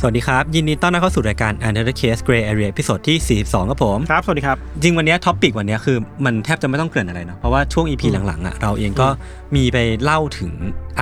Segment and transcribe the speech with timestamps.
[0.00, 7.86] สวัสดีครับ ยินดีต้อนรับเข้าสู่รายการ Untitled Case Gray Area พิ o d ที่ 42 ครับผม ครับ สวัสดีครับ จริงวันนี้ท็อปิกวันนี้คือมันแทบจะไม่ต้องเกริ่นอะไรเนอะเพราะว่าช่วง
[7.90, 9.08] EP หลังๆอะเราเองก็
[9.56, 10.52] มีไปเล่าถึง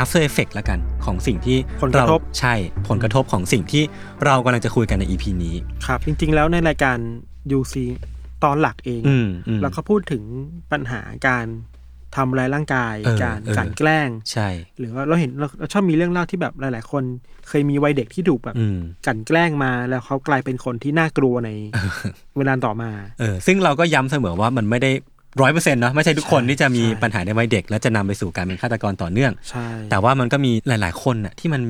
[0.01, 2.55] after effect ละกันของสิ่งที่ผลกระทบเาใช่
[2.89, 3.83] ผลกระทบของสิ่งที่
[4.25, 5.55] เรากำลังจะคุยกันใน EP นี้
[5.87, 6.99] ครับ จริง ๆ แล้วในรายการ
[7.59, 7.75] UC
[8.45, 10.23] ตอนหลักเองอืมอืมเราก็พูดถึง
[10.73, 11.47] ปัญหาการ
[12.17, 17.03] ทำร้ายร่างกายเออการเออกลันแกล้ง ใช่ หรือว่าเราเห็นเราเราชอบมีเรื่องเล่าที่แบบหลาย ๆ คน
[17.49, 21.51] เคยมีวัยเด็กที่ถูกแบบอืมกลันแกล้งมาแล้วเขากลายเป็นคนที่น่ากลัวใน
[22.37, 24.93] เวลาต่อมาเออซึ่งเราก็ย้ำเสมอว่ามันไม่ได้
[25.43, 31.63] ร้อยเปอร์เซ็นต์เนาะไม่ใช่ทุกคนใช่ที่จะมีใช่ปัญหาในวัยเด็ก และจะนำไปสู่การเป็นฆาตกรต่อเนื่องใช่แต่ว่ามันก็มีหลาย ๆ คนน่ะที่มัน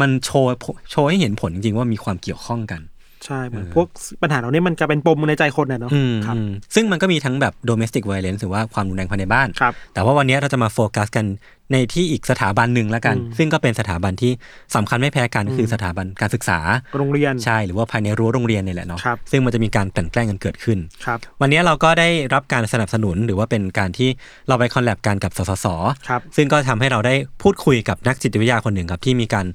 [0.00, 0.50] มันโชว์
[0.90, 2.80] โชว์ให้เห็นผลจริงๆว่ามีความเกี่ยวข้องกัน
[3.26, 3.86] ใช่เหมือนพวก
[4.22, 11.26] ปัญหาเหล่านี้มันกลายเป็นปมในใจคนน่ะเนาะอืมครับอืมซึ่งมันก็มีทั้งแบบ domestic violence หรือว่าความรุนแรงภายในบ้านครับแต่ว่าวันนี้เราจะมาโฟกัสกัน
[11.72, 14.32] ในที่อีกสถาบันหนึ่งแล้วกันอืมซึ่งก็เป็นสถาบันที่
[14.74, 16.58] สำคัญไม่แพ้กันก็คือสถาบันการศึกษา
[16.98, 24.08] โรงเรียนใช่หรือว่าภายในรั้วโรงเรียนเนี่ยแหละเนาะครับซึ่งมันจะมีการกลั่นแกล้งกันเกิดขึ้นครับวันนี้เราก็ได้รับการสนับสนุนหรือว่าเป็นการที่
[24.48, 25.66] เราไปคอลแลบกันกับสสส
[26.08, 29.46] ครับซึ่งก็ทำให้เราได้พูดคุยกับนักจิตวิทยาคนหนึ่งครับที่มีการ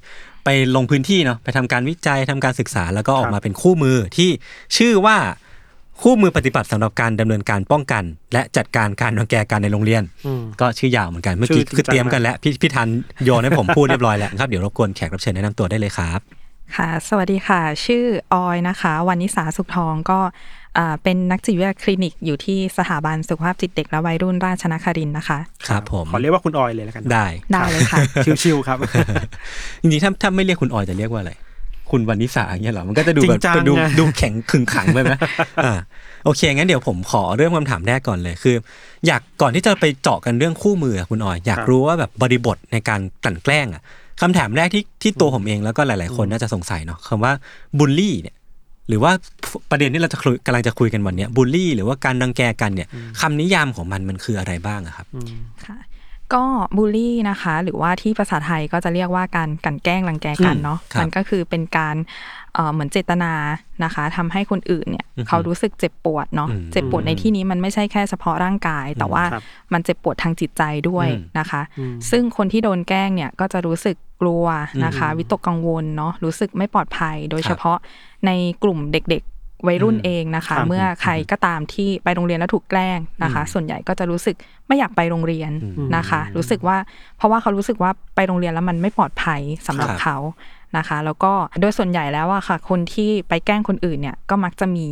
[0.44, 4.30] ไปลงพื้นที่เนาะไปทำการวิจัยทำการศึกษาแล้วก็ออกมาเป็นคู่มือที่
[4.76, 5.16] ชื่อว่า
[6.02, 12.88] คู่มือปฏิบัติสำหรับการดำเนินการป้องกัน และจัดการการรังแกกันในโรงเรียนอืมก็ชื่อยาวเหมือนกันเมื่อกี้ชื่อจริงคือเตรียมจังมากกันแล้วพี่พี่ทัน
[13.24, 16.20] โยนให้ผมพูดเรียบร้อยแล้วครับเดี๋ยวรบกวนแขกรับเชิญแนะนำตัวได้เลยครับ
[16.76, 20.18] ค่ะ สวัสดีค่ะ ชื่อออยนะคะวันนิสาสุขทองก็
[20.78, 25.38] อ่าเป็นนักจิตวิทยาคลินิกอยู่ที่สถาบันสุขภาพจิตเด็กและวัยรุ่นราชนครินทร์นะคะ
[25.68, 27.98] ครับผมขอเรียกว่าคุณออยเลยแล้วกันได้ได้เลยค่ะ
[28.42, 28.78] ชิวๆครับ
[29.82, 31.32] จริงๆถ้าถ้าไม่เรียกคุณออยจะเรียกว่าอะไร
[31.90, 35.12] คุณวันนิสาอย่างเงี้ยเหรอมันก็จะดูแบบจริงจังดูไงดูแข็งขึงขังไปไหม
[35.64, 35.72] อ่า
[36.24, 38.56] โอเคงั้นเดี๋ยวผมขอเริ่มคำถามแรกก่อนเลยคือ
[39.06, 43.82] อยากก่อนที่จะไปเจาะกันเรื่องคู่มืออะคุณออย อยากรู้ว่าแบบบริบทในการกลั่นแกล้งอะ
[44.20, 47.32] คำถามแรกที่ที่ตัวผมเองแล้วก็หลาย ๆ คนน่าจะสงสัยเนาะคำว่า
[47.78, 48.36] บูลลี่เนี่ย
[48.88, 49.12] หรือว่า
[49.70, 52.88] ประเด็นที่เราจะคุยกำลังจะคุยกันวันเนี้ยบูลลี่ หรือว่าการรังแกกันเนี่ย
[53.20, 55.06] คำนิยามของมันมันคืออะไรบ้างอะครับ
[55.66, 55.76] ค่ะ
[56.34, 56.44] ก็
[56.76, 61.96] บูลลี่นะคะ หรือว่าที่ภาษาไทยก็จะเรียกว่าการกลั่นแกล้งรังแกกันเนาะครับมันก็คือเป็นการ
[62.54, 63.32] เอ่อเหมือนเจตนา
[63.84, 69.42] นะคะทำให้คนอื่นเนี่ยอือฮึเขารู้สึกเจ็บปวดเนาะอืมเจ็บปวดในที่นี้มันไม่ใช่แค่เฉพาะร่างกาย แต่ว่าครับ
[69.72, 74.46] มันเจ็บปวดทางจิตใจด้วยอืมนะคะอืมซึ่งคนที่โดนแกล้งเนี่ยก็จะรู้สึกกลัว
[74.84, 77.78] นะคะอืมวิตกกังวลเนาะรู้สึกไม่ปลอดภัย โดยครับเฉพาะ
[78.26, 78.30] ใน
[78.62, 84.36] กลุ่มเด็กๆ วัยรุ่นอืมเองนะคะครับเมื่อใครก็ตามที่ไปโรงเรียนแล้วถูกแกล้งนะคะ ส่วนใหญ่ก็จะรู้สึก
[84.68, 86.76] ไม่อยากไปโรงเรียนอืมนะคะ รู้สึกว่า
[87.16, 90.16] เพราะว่าเขารู้สึกว่าไปโรงเรียนแล้วมันไม่ปลอดภัยสำหรับครับเขา
[90.76, 94.88] นะคะ แล้วก็โดยส่วนใหญ่แล้วอะค่ะ คนที่ไปแกล้งคนอื่นเนี่ยก็มักจะมี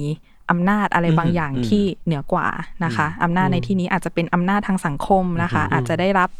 [0.51, 2.47] อำนาจอะไรบางอย่างอืมที่เหนือกว่า
[2.85, 6.31] นะคะอำนาจในที่นี้อาจจะเป็นอำนาจทางสังคมนะคะ อาจจะได้รับ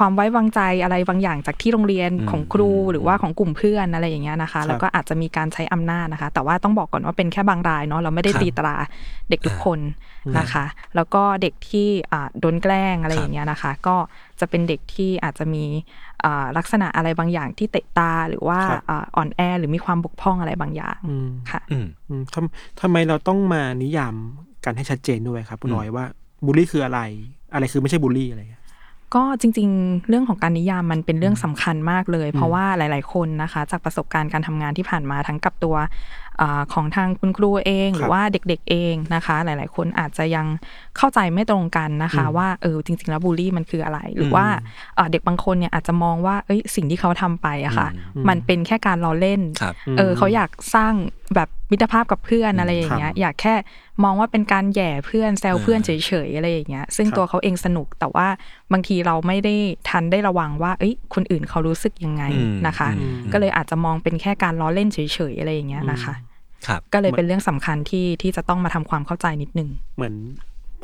[0.00, 8.76] ความไว้วางใจอะไรบางอย่างจากที่โรงเรียนอืมของครูอืมหรือว่าของกลุ่มเพื่อนอะไรอย่างเงี้ยนะคะ แล้วก็อาจจะมีการใช้อำนาจนะคะ แต่ว่าต้องบอกก่อนว่าเป็นแค่บางรายเนาะเราไม่ได้ครับตีตรา
[9.30, 9.80] เด็กทุกคน
[10.38, 10.64] นะคะ
[10.96, 13.96] แล้วก็เด็กที่อ่าโดนแกล้งอะไรอย่างเงี้ยนะคะ ก็
[14.40, 15.64] จะเป็นเด็กที่อาจจะมี
[16.24, 24.14] อ่าลักษณะอะไรบางอย่างที่เตะตาหรือว่าครับอ่าอ่อนแอหรือมีความบกพร่องอะไรบางอย่างอืมค่ะอืมอืมทำทำไมเราต้องมานิยาม
[24.64, 26.04] กันให้ชัดเจนด้วยครับคุณออยว่า
[26.46, 27.00] บูลลี่คืออะไร
[27.54, 28.59] อะไรคือไม่ใช่บูลลี่อะไรอย่างเงี้ย
[29.14, 35.76] ก็จริงๆ เรื่องของการนิยามมันเป็นเรื่องสำคัญมากเลย เพราะว่าหลาย ๆ คนนะคะ จากประสบการณ์การทำงานที่ผ่านมาทั้งกับตัว
[36.40, 40.46] อาของทางคุณครูเองครับหรือว่าเด็กๆเองนะคะ หลาย ๆ คนอาจจะยัง
[40.98, 44.46] เข้าใจไม่ตรงกันนะคะอืมว่าเออจริง ๆ แล้วบูลลี่มันคืออะไร หรือว่า
[44.98, 50.92] อ่าเด็กบางคนเนี่ยอาจจะมองว่าเอ้ยสิ่งที่เขาทำไปอะค่ะอืมมันเป็นแค่การล้อเล่นครับเออเขาอยากสร้าง
[51.34, 53.54] แบบมิตรภาพกับเพื่อนอืมอะไรอย่างเงี้ยครับอยากแค่
[54.04, 55.90] มองว่าเป็นการแหย่เพื่อนแซวเออเพื่อนเฉ
[56.26, 58.26] ยๆอะไรอย่างเงี้ยซึ่งครับตัวเขาเองสนุกแต่ว่า
[58.72, 59.54] บางทีเราไม่ได้
[59.88, 64.98] ทันได้ระวังว่า เอ้ยคนอื่นเขารู้สึกยังไงอืมนะคะอืมก็เลยอาจจะมองเป็นแค่การล้อเล่นเฉ
[65.32, 66.14] ยๆอะไรอย่างเงี้ยนะคะ
[66.66, 70.14] ครับก็เลยเป็นเรื่องสำคัญที่ที่จะต้องมาทำความเข้าใจนิดนึง เหมือน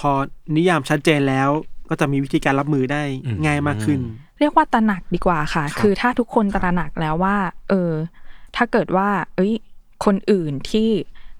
[0.00, 0.10] พอ
[0.56, 1.48] นิยามชัดเจนแล้ว
[1.88, 4.00] ก็จะมีวิธีการรับมือได้อืมง่ายมากขึ้น
[4.38, 7.36] เรียกว่าตระหนักดีกว่าค่ะครับคือถ้าทุกคนตระหนักแล้วว่า
[7.68, 7.92] เออ
[8.56, 9.52] ถ้าเกิดว่า เอ้ย
[10.04, 10.88] คนอื่นที่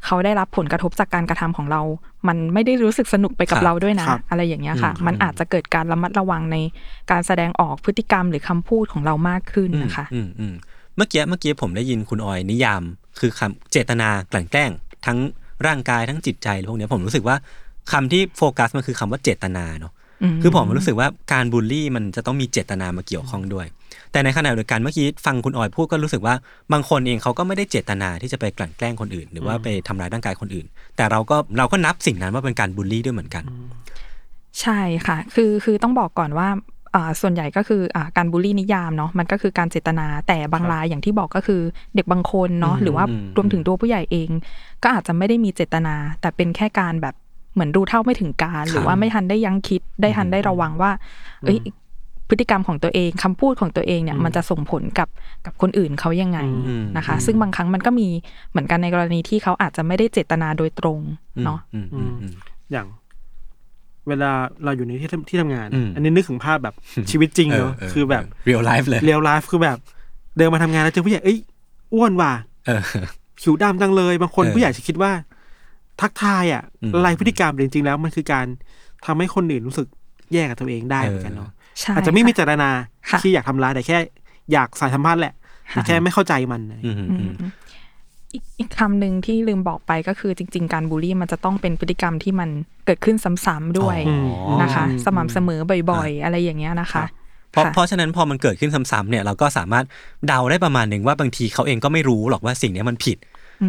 [0.05, 1.83] เขาได้รับผลกระทบจากการกระทำของเรา
[2.29, 6.57] มันไม่ได้รู้สึกสนุกไปกับครับเราด้วยนะครับอะไรอย่างเงี้ยค่ะอืมมันอาจจะเกิดการระมัดระวังใน
[7.11, 10.55] การแสดงออกพฤติกรรมหรือคำพูดของเรามากขึ้นนะคะอืมอืม
[10.97, 12.83] เมื่อกี้เมื่อกี้ผมได้ยินคุณออยนิยาม
[13.21, 14.71] คือคำเจตนากลั่นแกล้ง
[15.07, 15.19] ทั้ง
[15.67, 17.37] ร่างกายทั้งจิตใจพวกเนี้ยผมรู้สึกว่า
[17.93, 19.93] คำที่โฟกัสมันคือคำว่าเจตนาเนาะ
[20.23, 23.67] อืมคือผมรู้สึกว่าการบูลลี่มันจะต้องมีเจตนามาเกี่ยวข้องด้วย
[24.13, 26.35] แต่ในขณะเดียวกันเมื่อกี้ฟังคุณออยพูดก็รู้สึกว่า
[26.73, 30.67] บางคนเองเขาก็ไม่ได้เจตนาที่จะไปกลั่นแกล้งคนอื่น หรือว่าไปทำร้ายร่างกายคนอื่น
[30.97, 33.45] แต่เราก็เราก็นับสิ่งนั้นว่าเป็นการบูลลี่ด้วยเหมือนกัน
[34.61, 36.49] ใช่ค่ะ คือคือต้องบอกก่อนว่า
[36.95, 41.61] อ่าส่วนใหญ่ก็คืออ่าการบูลลี่นิยามเนาะมันก็คือการเจตนาแต่บางรายอย่างที่บอกก็คือ
[41.95, 44.31] เด็กบางคนเนาะอืมหรือว่าอืมรวมถึงตัวผู้ใหญ่เอง
[44.83, 47.15] ก็อาจจะไม่ได้มีเจตนา แต่เป็นแค่การแบบ
[47.57, 50.91] เหมือนรู้เท่าไม่ถึงการ หรือว่าไม่ทันได้ยั้งคิดได้ทันได้ระวังว่า
[51.43, 51.59] เอ้ย
[52.29, 55.09] พฤติกรรมของตัวเองคำพูดของตัวเองเนี่ยมันจะส่งผลกับ
[55.47, 56.39] กับคนอื่นเขายังไง
[56.69, 58.09] อืมนะคะอืมซึ่งบางครั้งมันก็มี
[58.51, 60.99] เหมือนกันในกรณีที่เขาอาจจะไม่ได้เจตนาโดยตรง
[61.37, 62.33] อืมเนาะอืมอืมอืม
[62.73, 62.87] อย่าง
[64.09, 64.31] เวลา
[64.65, 66.75] เราอยู่ในที่ทำที่ทำงานอืมอันนี้นึกถึงภาพแบบ
[67.11, 69.79] ชีวิตจริงเนอะคือแบบ real life เลย real life คือแบบ
[70.37, 71.39] เดินมาทำงานแล้วเจอผู้ใหญ่เอ้ย
[71.95, 72.33] อ้วนว่ะ
[72.67, 72.81] เออ
[73.41, 75.13] ผิวดำจังเลย บางคนเออผู้ใหญ่จะคิดว่า
[76.01, 78.47] ทักทายอะอืมอะไรพฤติกรรมแต่จริงๆแล้วมันคือการ
[79.07, 79.87] ทำให้คนอื่นรู้สึก
[80.33, 81.51] แย่กับตัวเองได้เหมือนกันเนาะ
[81.81, 82.71] ใช่อาจจะไม่มีค่เจตนา
[83.11, 83.99] ค่ะที่อยากทำร้ายแต่แค่
[84.53, 85.35] อยากสานสัมพันธ์แหละ
[85.69, 87.53] แต่แค่ไม่เข้าใจมันอะไรอืมอือืมม
[88.33, 92.49] อีกอีกคำหนึ่งที่ลืมบอกไปก็คือจริง ๆ การบูลลี่มันจะต้องเป็นพฤติกรรมที่มัน
[92.87, 93.17] เกิดขึ้น
[93.47, 95.61] ซ้ำๆด้วยอ๋อนะคะอืมสม่ำเสมอ
[95.91, 97.05] บ่อยๆ อะไรอย่างเงี้ยนะคะ
[97.51, 99.85] เพราะค่ะเพราะฉะนั้นพอมันเกิดขึ้นซ้ำๆเนี่ยเราก็สามารถ
[100.27, 103.17] เดาได้ประมาณหนึ่งว่าบางทีเขาเองก็ไม่รู้หรอกว่าสิ่งเนี้ยมันผิด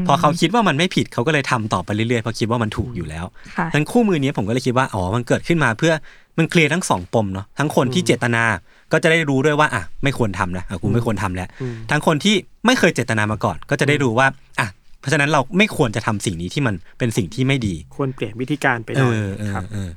[0.08, 3.26] พอเขาคิดว่ามันไม่ผิดเขาก็เลยทำต่อไปเรื่อยๆเพราะคิดว่ามันถูกอยู่แล้ว
[3.58, 5.94] ค่ะทั้งคู่มือนี้ผมก็เลยคิดว่าอ๋อมันเกิดขึ้นมาเพื่อ
[6.38, 8.44] มันเคลียร์ทั้งสองปมเนาะทั้งคนที่เจตนา
[8.92, 11.48] ก็จะได้รู้ด้วยว่าอะไม่ควรทำนะอะกูไม่ควรทำแล้ว
[11.92, 12.36] ทั้งคนที่
[12.66, 14.28] ไม่เคยเจตนามาก่อน ก็จะได้รู้ว่า
[14.60, 14.68] อะ
[15.00, 19.90] เพราะฉะนั้นเราไม่ควรจะทำสิ่งนี้ที่มันเป็นสิ่งที่ไม่ดี ควรเปลี่ยนวิธีการไปหเอน่อยอเออครับเออ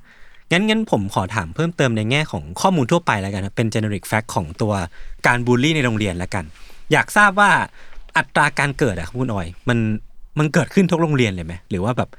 [0.52, 4.72] งั้นงั้นผมขอถามเพิ่มเติมในแง่ของข้อมูลทั่วไปแล้วกันนะเป็น generic fact ของตัว
[5.26, 6.44] การบูลลี่ในโรงเรียนแล้วกัน
[6.92, 7.50] อยากทราบว่า
[8.18, 9.78] อัตราการเกิดอะครับคุณออย มัน
[10.38, 12.10] มันเกิดขึ้นทุกโรงเรียนเลยไหมหรือว่าแบบ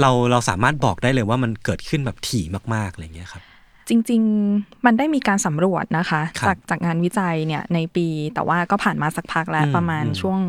[0.00, 2.44] เราเราสามารถบอกได้เลยว่ามันเกิดขึ้นแบบถี่
[2.74, 3.42] มากๆอะไรอย่างเงี้ยครับ
[3.88, 4.22] จริง
[4.54, 10.40] ๆ มันได้มีการสำรวจนะคะครับจากจากงานวิจัยเนี่ยในปีแต่ว่าก็ผ่านมาสักพักแล้วอืมประมาณอืมช่วง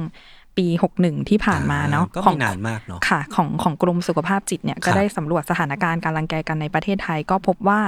[0.58, 0.68] ปี
[1.00, 7.82] 61ที่ผ่านมาเนาะก็ขอไม่งนานมากเนาะค่ะของของกรมสุขภาพจิตเนี่ยครัก็บได้สำรวจสถานการณ์การรังแกกันในประเทศไทยก็พบว่า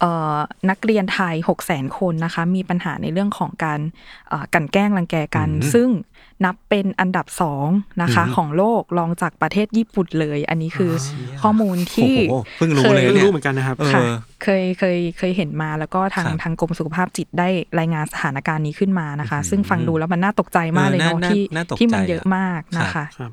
[0.00, 0.36] เอ่อ
[0.70, 3.80] นักเรียนไทย 6 0 0 0 0 0 คนนะคะ มีปัญหาในเรื่องของการ
[4.28, 5.88] เอ่อกลันแกล้งรังแกกัน ซึ่ง
[6.44, 7.68] นับเป็นอันดับสอง
[8.02, 10.92] นะคะ ของโลกรองจากประเทศญี่ปุ่นเลย อันนี้คือ
[11.42, 14.02] ข้อมูลที่โอ้โหเพิ่งรู้เลยเพิ่งเนี่ยรู้เหมือนกันนะครับเออค่ะ
[14.42, 23.32] เคยเคยเคยเห็นมาแล้วก็ทางครับทางกรมสุขภาพจิตได้รายงานสถานการณ์นี้ขึ้นมานะคะ ซึ่งฟังดูแล้วมันน่าตกใจมากเลยเออเนาะน่าที่น่าตกใจที่มันเยอะอะมากนะคะครับ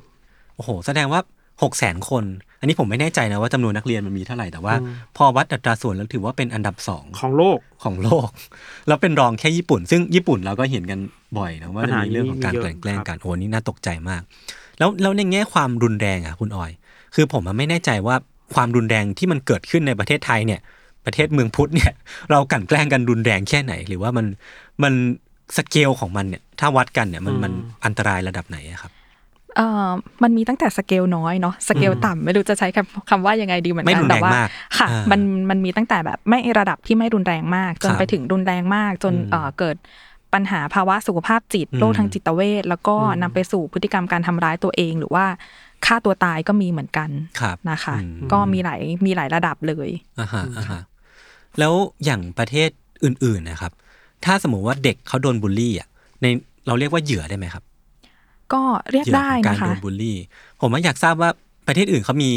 [0.55, 1.21] โอ้โห แสดงว่า
[1.63, 2.23] หกแสนคน
[2.59, 4.75] อันนี้ผมไม่แน่ใจนะว่าจำนวนนักเรียนมันมีเท่าไหร่แต่ว่า
[5.17, 8.29] พอวัดอัตราส่วนแล้วถือว่าเป็นอันดับสองของโลกของโลก
[8.87, 10.99] แล้วเป็นรองแค่ญี่ปุ่น ซึ่งญี่ปุ่นเราก็เห็นกัน
[11.37, 14.21] บ่อยนะว่าปัญจะหามีเรื่องของการนี้มีกเยลั่อะนแกล้งครับกันโอ้นี่น่าตกใจมาก
[14.77, 16.71] แล้วแล้วในแง่ความรุนแรงอะคุณออย
[17.15, 18.15] คือผมอะไม่แน่ใจว่า
[18.55, 20.59] ความรุนแรงที่มันเกิดขึ้นในประเทศไทยเนี่ย
[21.05, 21.93] ประเทศเมืองพุทธเนี่ย
[22.31, 24.25] เรากลั่นแกล้งกันรุนแรงแค่ไหน หรือว่ามัน
[24.83, 24.93] มัน
[25.57, 27.53] สเกลของมันเนี่ยถ้าวัดกันเนี่ยมันมัน
[27.85, 28.91] อันตรายระดับไหนอะครับ
[29.57, 29.89] เอ่อ
[30.23, 34.49] มันมีตั้งแต่สเกลน้อยเนาะสเกลต่ำไม่รู้จะใช้คำคำว่ายังไงดีเหมือนไม่กัรุนนแรงแต่ว่ามาก
[34.79, 39.75] ค่ะอ่ามัมันมันมีตั้งแต่แบบไม่ระดับที่ไม่รุนแรงมาก จนครับไปถึงรุนแรงมากจนอืมเอ่อเกิด
[40.33, 45.25] ปัญหาภาวะสุขภาพจิตอืมโรคทางจิตเวชแล้วก็นำไปสู่พฤติกรรมการทำร้ายตัวเอง หรือว่า
[45.85, 47.09] ฆ่าตัวตายก็มีเหมือนกัน
[47.39, 50.81] ครับนะคะอืมก็มีหลายมีหลายระดับเลยอ่าฮะอ่าฮะ
[51.59, 51.73] แล้ว
[52.05, 52.69] อย่างประเทศ
[53.03, 53.71] อื่นๆนะครับ
[54.25, 55.87] ถ้าสมมติว่าเด็กเขาโดนบูลลี่อะ
[56.21, 56.25] ใน
[56.67, 57.63] เราเรียกว่าเหยื่อได้ไหมครับ
[58.53, 58.61] ก็
[58.91, 60.17] เรียกเหยื่อได้ของการนะคะโดนบูลลี่
[60.61, 61.29] ผมว่าอยากทราบว่า
[61.67, 62.31] ประเทศอื่นเขามี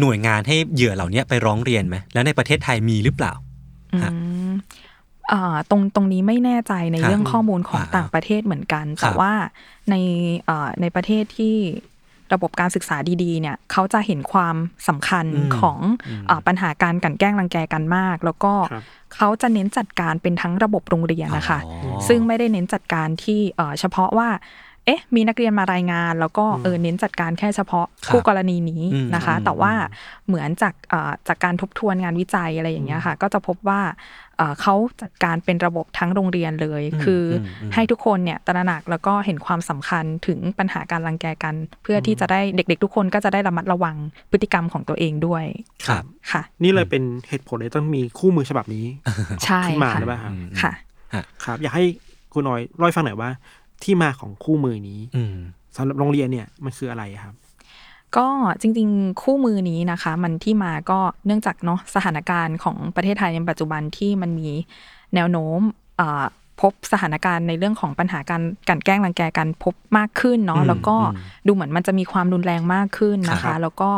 [0.00, 3.32] หน่วยงานให้เหยื่อเหล่านี้ไปร้องเรียนไหมแล้วในประเทศไทยมีหรือเปล่า
[3.92, 4.12] อืฮะ
[4.50, 4.52] ม
[5.32, 9.32] อ่าตรงตรงนี้ไม่แน่ใจในครับเรื่องข้อมูลของอ่าต่างประเทศเหมือนกันครับแต่ว่า
[9.90, 9.94] ใน
[10.46, 11.56] เอ่อในประเทศที่
[12.34, 14.56] ระบบการศึกษาดีๆ เนี่ยเขาจะเห็นความ
[14.88, 15.78] สำคัญอืมของ
[16.30, 24.28] อาปัญหาการกลันแกล้งรังแกกันมาก แล้วก็ครับเขาจะเน้นจัดการเป็นทั้งระบบโรงเรียนนะคะอ๋อซึ่งไม่ได้เน้นจัดการที่เอ่อเฉพาะว่า
[24.86, 29.72] เอ๊ะ มีนักเรียนมารายงาน แล้วก็เออเน้นจัดการแค่เฉพาะครับคู่กรณีนี้อืมนะคะอืมแต่ว่า
[30.26, 33.80] เหมือนจากเอ่อจากการทบทวนงานวิจัยอะไรอย่างเงี้ยค่ะ ก็จะพบว่า
[34.36, 43.96] เอ่อเขาจัดการเป็นระบบทั้งโรงเรียนเลยอืมคืออมอืมให้ทุกคนเนี่ยตระหนักแล้วก็เห็นความสำคัญถึงปัญหาการรังแกกัน เพื่อที่จะได้เด็ก ๆ ทุกคนก็จะได้ระมัดระวัง
[44.30, 45.44] พฤติกรรมของตัวเองด้วย
[45.86, 48.86] ครับค่ะ นี่เลยเป็นเหตุผลเลยต้องมีคู่มือฉบับนี้
[49.44, 50.72] ใช่ขึ้นมาค่ะหรือเปล่าครับค่ะ
[51.44, 51.84] ครับ อยากให้
[52.32, 53.30] คุณน้อยเล่าให้ฟังหน่อยว่า
[53.84, 55.36] ที่มาของคู่มือนี้อืม
[55.76, 57.34] สำหรับโรงเรียนเนี่ยมันคืออะไรครับ
[58.16, 58.28] ก็
[58.60, 64.50] จริงๆ คู่มือนี้นะคะ มันที่มาก็เนื่องจากเนาะสถานการณ์ของประเทศไทยในปัจจุบันที่มันมี
[65.14, 65.60] แนวโน้ม
[65.96, 66.24] เอ่อ
[66.60, 73.90] พบสถานการณ์ในเรื่องของปัญหาการกลันแกล้งรังแกกันพบมากขึ้นอืเนาะมแล้วก็อืมดูเหมือนมันจะมีความรุนแรงมากขึ้นนะครัคะบแล้วก็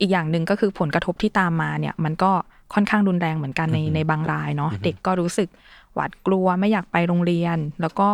[0.00, 2.30] อีกอย่างหนึ่งก็คือผลกระทบที่ตามมาเนี่ยมันก็
[2.74, 5.48] ค่อนข้างรุนแรงเหมือนกันในในบางรายเนาะเด็กก็รู้สึก
[5.94, 8.08] หวาดกลัวไม่อยากไปโรงเรียน แล้วก็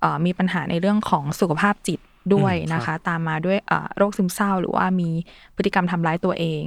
[0.00, 2.00] เอ่อมีปัญหาในเรื่องของสุขภาพจิต
[2.34, 5.10] ด้วยนะคะ ตามมาด้วยเอ่อโรคซึมเศร้า หรือว่ามี
[5.56, 6.64] พฤติกรรมทำร้ายตัวเอง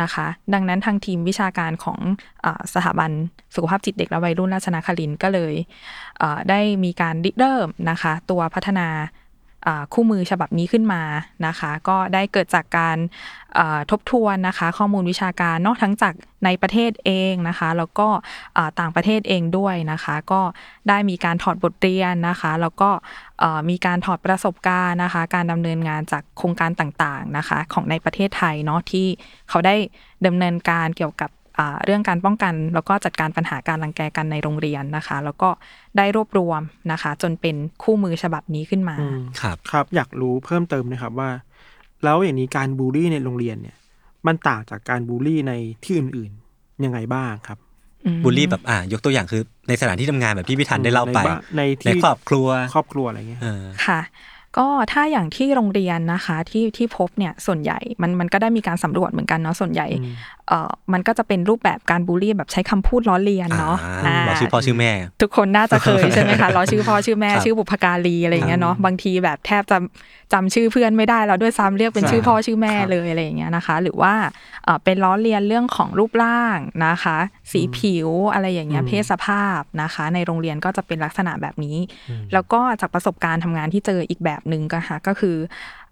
[0.00, 1.98] นะคะ ดังนั้นทางทีมวิชาการของ
[2.42, 3.10] เออสถาบัน
[3.54, 5.54] สุขภาพจิตเด็กและวัยรุ่นราชนครินทร์ก็เลย
[6.18, 9.10] เอ่อได้มีการริเริ่มนะคะ ตัวพัฒนาอ่า
[9.92, 11.02] คู่มือฉบับนี้ขึ้นมา
[11.46, 12.96] นะคะ ก็ได้เกิดจากการ
[13.90, 18.08] ทบทวนนะคะ ข้อมูลวิชาการนอกทั้งจากในประเทศเองนะคะ แล้วก็
[18.80, 20.40] ต่างประเทศเองด้วยนะคะ ก็
[20.88, 22.90] ได้มีการถอดบทเรียนนะคะ แล้วก็
[23.70, 29.06] มีการถอดประสบการณ์นะคะ การดำเนินงานจากโครงการต่างๆนะคะ ของในประเทศไทยเนาะที่
[29.48, 29.76] เขาได้
[30.26, 31.30] ดำเนินการเกี่ยวกับ
[31.84, 35.48] เรื่องการป้องกันแล้วก็จัดการปัญหาการรังแกกันในโรงเรียนนะคะ แล้วก็
[35.96, 36.60] ได้รวบรวม
[36.92, 41.30] นะคะ จนเป็นคู่มือฉบับนี้ขึ้นมาอืมครับครับอยากรู้เพิ่มเติมนะครับว่า
[42.04, 43.76] แล้วอย่างนี้การบูลลี่ในโรงเรียนเนี่ย
[44.26, 45.52] มันต่างจากการบูลลี่ใน
[45.84, 47.58] ที่อื่นๆยังไงบ้างครับ
[48.24, 54.00] บูลลี่แบบอ่ายกตัวอย่างคือในสถานที่ทำงานแบบที่พี่ทันได้เล่าไป ในบ้านในที่ในครอบครัวครอบครัวอะไรเงี้ยเออค่ะ
[54.60, 59.86] ก็ถ้าอย่างที่โรงเรียนนะคะที่ที่พบเนี่ยส่วนใหญ่มันมันก็ได้มีการสำรวจเหมือนกันเนาะส่วนใหญ่
[60.48, 64.90] เอ่อมันก็จะเป็นรูปแบบการบูลลี่แบบใช้คำพูดล้อเลียนเนาะอ่าบอกชื่อพ่อชื่อแม่
[65.22, 69.78] ทุกคนน่าจะเคยใช่ไหมคะล้อชื่อพ่อชื่อแม่ครับชื่อบุพการีอะไรอย่างเงี้ยเนาะบางทีแบบแทบจะ
[70.32, 74.14] จำชื่อเพื่อนไม่ได้แล้วด้วยซ้ำเรียกเป็นใช่ชื่อพ่อชื่อแม่ครับเลยอะไรอย่างเงี้ยนะคะ หรือว่า
[74.64, 77.16] เอ่อเป็นล้อเลียนเรื่องของรูปร่างนะคะ
[77.52, 81.76] สีผิวอะไรอย่างเงี้ยเพศสภาพนะคะ ในโรงเรียนก็จะเป็นลักษณะแบบนี้
[82.32, 85.36] แล้วก็จากประสบการณ์ทำงานที่เจออีกแบบหนึ่งก็ค่ะก็คือ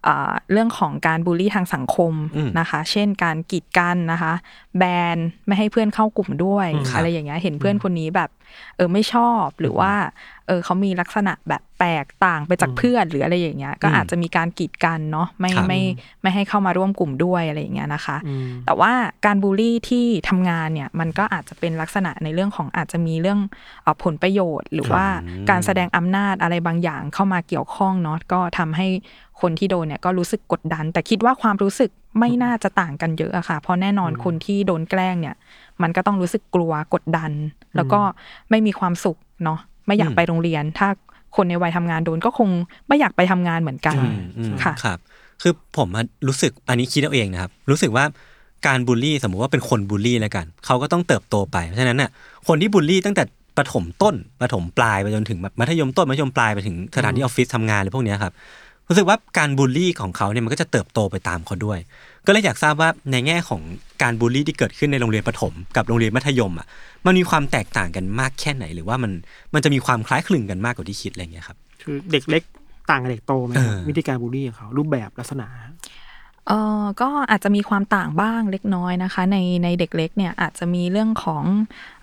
[0.05, 4.33] เอ่อเรื่องของการบูลลี่ทางสังคมอืมนะคะ เช่นการกีดกันนะคะ
[4.79, 4.83] แบ
[5.15, 5.17] น
[5.47, 8.31] ไม่ให้เพื่อนเข้ากลุ่มด้วยครับอะไรอย่างเงี้ย เห็นเพื่อนคนนี้แบบ
[8.77, 9.93] เออไม่ชอบหรือว่า
[10.47, 15.81] เออเขามีลักษณะแบบแปลกต่างไปจากเพื่อนหรืออะไรอย่างเงี้ย ก็อืมอาจจะมีการกีดกันเนาะไม่ครับไม่
[16.23, 18.93] ไม่ให้เข้ามาร่วมกลุ่มด้วยอะไรอย่างเงี้ยนะคะอืมแต่ว่า
[19.27, 23.41] การบูลลี่ที่ทำงานเนี่ยมันก็อาจจะเป็นลักษณะในเรื่องของอาจจะมีเรื่อง
[23.83, 25.05] เออผลประโยชน์ หรือว่า
[25.51, 28.89] การแสดงอำนาจอะไรบางอย่างเข้ามาเกี่ยวข้องเนาะก็ทำให้
[29.41, 35.37] คนที่โดนเนี่ยก็รู้สึกกดดัน แต่คิดว่าความรู้สึกไม่น่าจะต่างกันเยอะอะค่ะ เพราะแน่นอนคนที่โดนแกล้งเนี่ย
[35.83, 37.31] มันก็ต้องรู้สึกกลัวกดดัน
[37.77, 38.01] แล้วก็
[38.51, 40.89] ไม่มีความสุขเนาะไม่อยากอืมไปโรงเรียน ถ้า
[41.37, 42.49] คนในวัยทำงานโดนก็คง
[42.89, 44.99] ไม่อยากไปทำงานเหมือนกันอืมอืมค่ะครับ
[45.43, 48.05] คือผมอะรู้สึกอันนี้คิดเอาเองนะครับ รู้สึกว่า
[48.67, 52.11] การบูลลี่สมมุติว่าเป็นคนบูลลี่แล้วกัน เขาก็ต้องเติบโตไปเพราะฉะนั้นน่ะ
[52.49, 53.25] คนที่บูลลี่ตั้งแต่
[53.57, 58.33] ประถมต้นประถมปลายไปจนถึงแบบมัธยมต้นมัธยมปลายไปถึงสถานที่ออฟฟิศทำงานอะไรพวกเนี้ยครับ
[58.89, 61.79] รู้สึกว่าการบูลลี่ของเขาเนี่ยมันก็จะเติบโตไปตามเขาด้วย
[62.27, 63.61] ก็เลยอยากทราบว่าในแง่ของ
[64.03, 66.67] การบูลลี่ที่เกิดขึ้นในโรงเรียนประถม กับโรงเรียนมัธยมอะ
[67.07, 69.13] มันมีความแตกต่างกันมากแค่ไหน หรือว่ามัน
[69.55, 72.43] มันจะมีความคล้ายคลึงกันมากกว่าที่คิดอะไรอย่างเงี้ยครับคือเด็กเล็ก
[72.91, 75.47] ต่างกับเด็กโตไหมครับเออวิธีการบูลลี่ของเขารูปแบบลักษณะ
[76.49, 81.45] เออก็อาจจะมีความต่างบ้างเล็กน้อยนะคะ ในในเด็กเล็กเนี่ยอาจจะมีเรื่องของ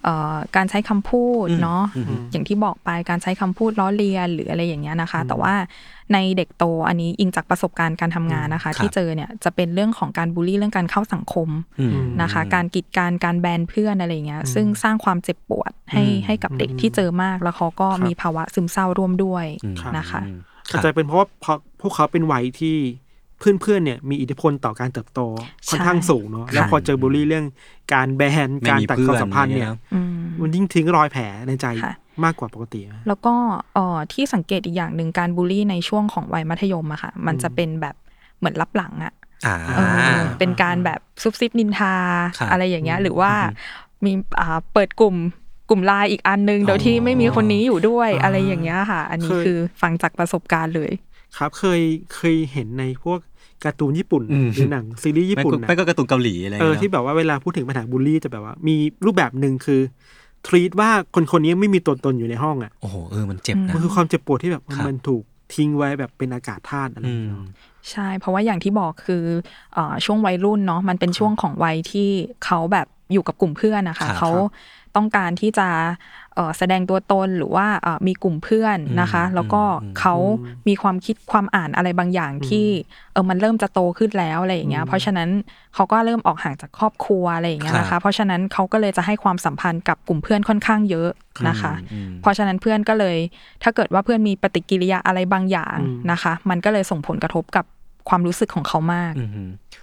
[0.03, 5.53] เอ่อการใช้คำพูดอืมเนาะอืมอย่างที่บอกไปการใช้คำพูดล้อเลียนหรืออะไรอย่างเงี้ยนะคะ แต่ว่า
[6.13, 22.77] ในเด็กโตอันนี้อิงจากประสบการณ์การทำงานนะคะ ที่เจอเนี่ยจะเป็นเรื่องของการบูลลี่เรื่องการเข้าสังคมอืมนะคะ การกีดการการแบนเพื่อนอะไรอย่างเงี้ยซึ่งสร้างความเจ็บปวดให้อืมให้กับเด็กที่เจอมากแล้วเขาก็ครับมีภาวะซึมเศร้าร่วมด้วยอืมนะคะอืมคอารัจบจะเป็นเพราะว่าพอพวกเขาเป็นวัยที่
[23.39, 25.19] เพื่อนๆเนี่ยมีอิทธิพลต่อการเติบโต
[25.69, 27.45] ค่อนข้างสูงเนาะแล้วพอเจอบูลลี่เรื่อง
[27.93, 33.33] การแบนไม่การมีตัดเพื่ควาอมนสัมพันธ์เนี่ยอะไรเงี้ยอืมมันยิ่งทิ้งรอยแผลในใจค่ะมากกว่าปกติไหมแล้วก็
[33.73, 37.95] เอ่อที่สังเกตอีกอย่างหนึ่งการบูลลี่ในช่วงของวัยมัธยมอะค่ะ มันจะเป็นแบบ
[38.39, 39.13] เหมือนรับหลังอะ
[39.47, 39.81] อ่าเอ
[40.17, 41.95] อเป็นการแบบซุบซิบนินทา
[42.37, 43.31] ครับอะไรอย่างเงี้ย หรือว่า
[44.05, 45.15] มีอ่าเปิดกลุ่ม
[45.69, 50.91] กลุ่มไลน์อีกอันนึง โดยที่ไม่มีคนนี้อยู่ด้วยอ่าอะไรอย่างเงี้ยค่ะ อันนี้เคยคือฟังจากประสบการณ์เลย
[51.37, 51.81] ครับเคย
[52.15, 53.19] เคยเห็นในพวก
[53.63, 59.81] การ์ตูนญี่ปุ่นอืมหรือหนังซีรีส์ญี่ไม่ปุ่นก็นะไม่ก็การ์ตูนเกาหลีอะไรเออเงี้ยที่แบบว่าเวลาพูดถึงปัญหาบูลลี่จะแบบว่า มีรูปแบบหนึ่งคือ
[60.47, 67.45] ทรีตว่าคนคนนี้ไม่มีตัวตนอยู่ในห้องอะโอ้โหเออมันเจ็บนะมันคือความเจ็บปวดที่แบบครับมันถูกทิ้งไว้แบบเป็นอากาศธาตุอะไรออืย่างมเงี้ยเนอะ
[67.91, 69.23] ใช่ เพราะว่าอย่างที่บอกคือ
[69.73, 72.09] เอ่อช่วงวัยรุ่นเนาะมันเป็นช่วงของวัยที่
[72.45, 74.31] เขาแบบอยู่กับกลุ่มเพื่อนนะคะครับเขา
[74.95, 75.67] ต้องการที่จะ
[76.28, 80.15] เอ่อ แสดงตัวตนหรือว่าเอ่อมีกลุ่มเพื่อนนะคะอืมแล้วก็อืมเขา
[80.67, 82.67] มีความคิดความอ่านอะไรบางอย่างที่
[83.13, 85.29] เออมันเริ่มจะโตขึ้นแล้วอะไรอย่างเงี้ยเพราะฉะนั้น
[85.75, 91.09] เขาก็เริ่มออกห่างจากครอบครัวอะไรอย่างเงี้ยนะครัคะบเพราะฉะนั้นเขาก็เลยจะให้ความสัมพันธ์กับกลุ่มเพื่อนค่อนข้างเยอะ
[91.47, 93.17] นะคะอืมเพราะฉะนั้นเพื่อนก็เลย
[93.63, 95.77] ถ้าเกิดว่าเพื่อนมีปฏิกิริยาอะไรบางอย่าง
[96.11, 97.65] นะคะ มันก็เลยส่งผลกระทบกับ
[98.09, 99.13] ความรู้สึกของเขามาก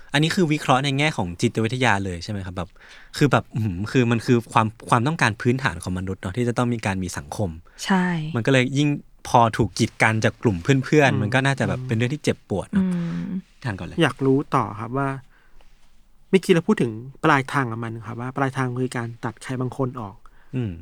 [0.06, 2.68] อืมฮึอันนี้คือวิเคราะห์ในแง่ของจิตวิทยาเลยใช่ไหมครับแบบ
[3.16, 7.50] คือแบบอื้อหือคือมันคือความความต้องการพื้นฐานของมนุษย์เนาะที่จะต้องมีการมีสังคม
[7.84, 8.04] ใช่
[8.36, 8.88] มันก็เลยยิ่ง
[9.28, 12.84] พอถูกกีดกันจากกลุ่มเพื่อนๆ มันก็น่าจะแบบเป็นเรื่องที่เจ็บปวดอืเนาะ
[13.24, 13.26] ม
[13.64, 15.08] ทานก่อนเลยอยากรู้ต่อครับว่า
[16.30, 16.92] เมื่อกี้เราพูดถึง
[17.24, 20.16] ปลายทางของมันครับว่าปลายทางคือการตัดใครบางคนออก
[20.56, 20.72] อืม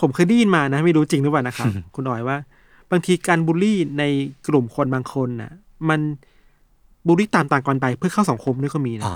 [0.00, 2.36] ผมเคยได้ยินมานะ ไม่รู้จริงหรือเปล่านะครับคุณอ๋อยว่า
[2.90, 4.04] บางทีการบูลลี่ใน
[4.48, 5.52] กลุ่มคนบางคนน่ะ
[5.88, 6.00] มัน
[7.06, 9.14] บูลลี่ตามต่างกันไปเพื่อเข้าสังคมด้วยก็มีนะอ๋อ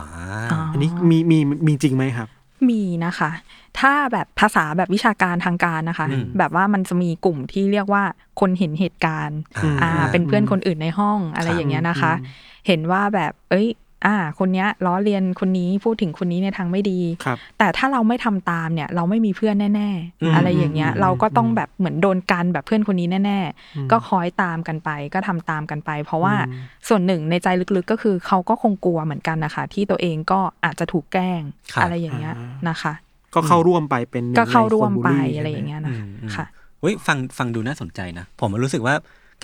[0.72, 2.28] อันนี้มีมีมีจริงไหมครับ
[2.68, 3.30] มีนะคะ
[3.78, 8.02] ถ้าแบบภาษาแบบวิชาการทางการนะคะอืมแบบว่ามันจะมีกลุ่มที่เรียกว่า
[8.40, 13.66] คนเห็นเหตุการณ์ อ่าอ่าเป็นเพื่อนคนอื่นในห้องอะไรครับอย่างเงี้ยนะคะอืมเห็นว่าแบบ เอ้ย
[14.06, 19.90] อ่า คนเนี้ยล้อเลียนคนนี้พูดถึงคนนี้ในทางไม่ดีครับ แต่ถ้าเราไม่ทำตามเนี่ย เราไม่มีเพื่อนแน่
[20.22, 23.40] อืมๆอะไรอย่างเงี้ยอืมเราก็ต้องแบบเหมือนโดนกันแบบเพื่อนคนนี้แน่
[23.76, 32.34] อืมๆก็คอยตามกันไป ก็ทำตามกันไป เพราะว่าอืมส่วนหนึ่งในใจลึกๆก็คือเขาก็คงกลัวเหมือนกันนะคะ ที่ตัวเองก็อาจจะถูกแกล้งครับอะไรอย่างเงี้ย
[32.68, 32.92] นะคะ
[33.34, 36.46] ก็เข้าร่วมไปเป็นหนึ่งก็เข้าในคนร่วมบูลไปลี่อะไรใช่หมอย่างเงี้ยนะอืมอืมค่ะ
[36.80, 38.94] เฮ้ยฟังฟังดูน่าสนใจนะ ผมรู้สึกว่า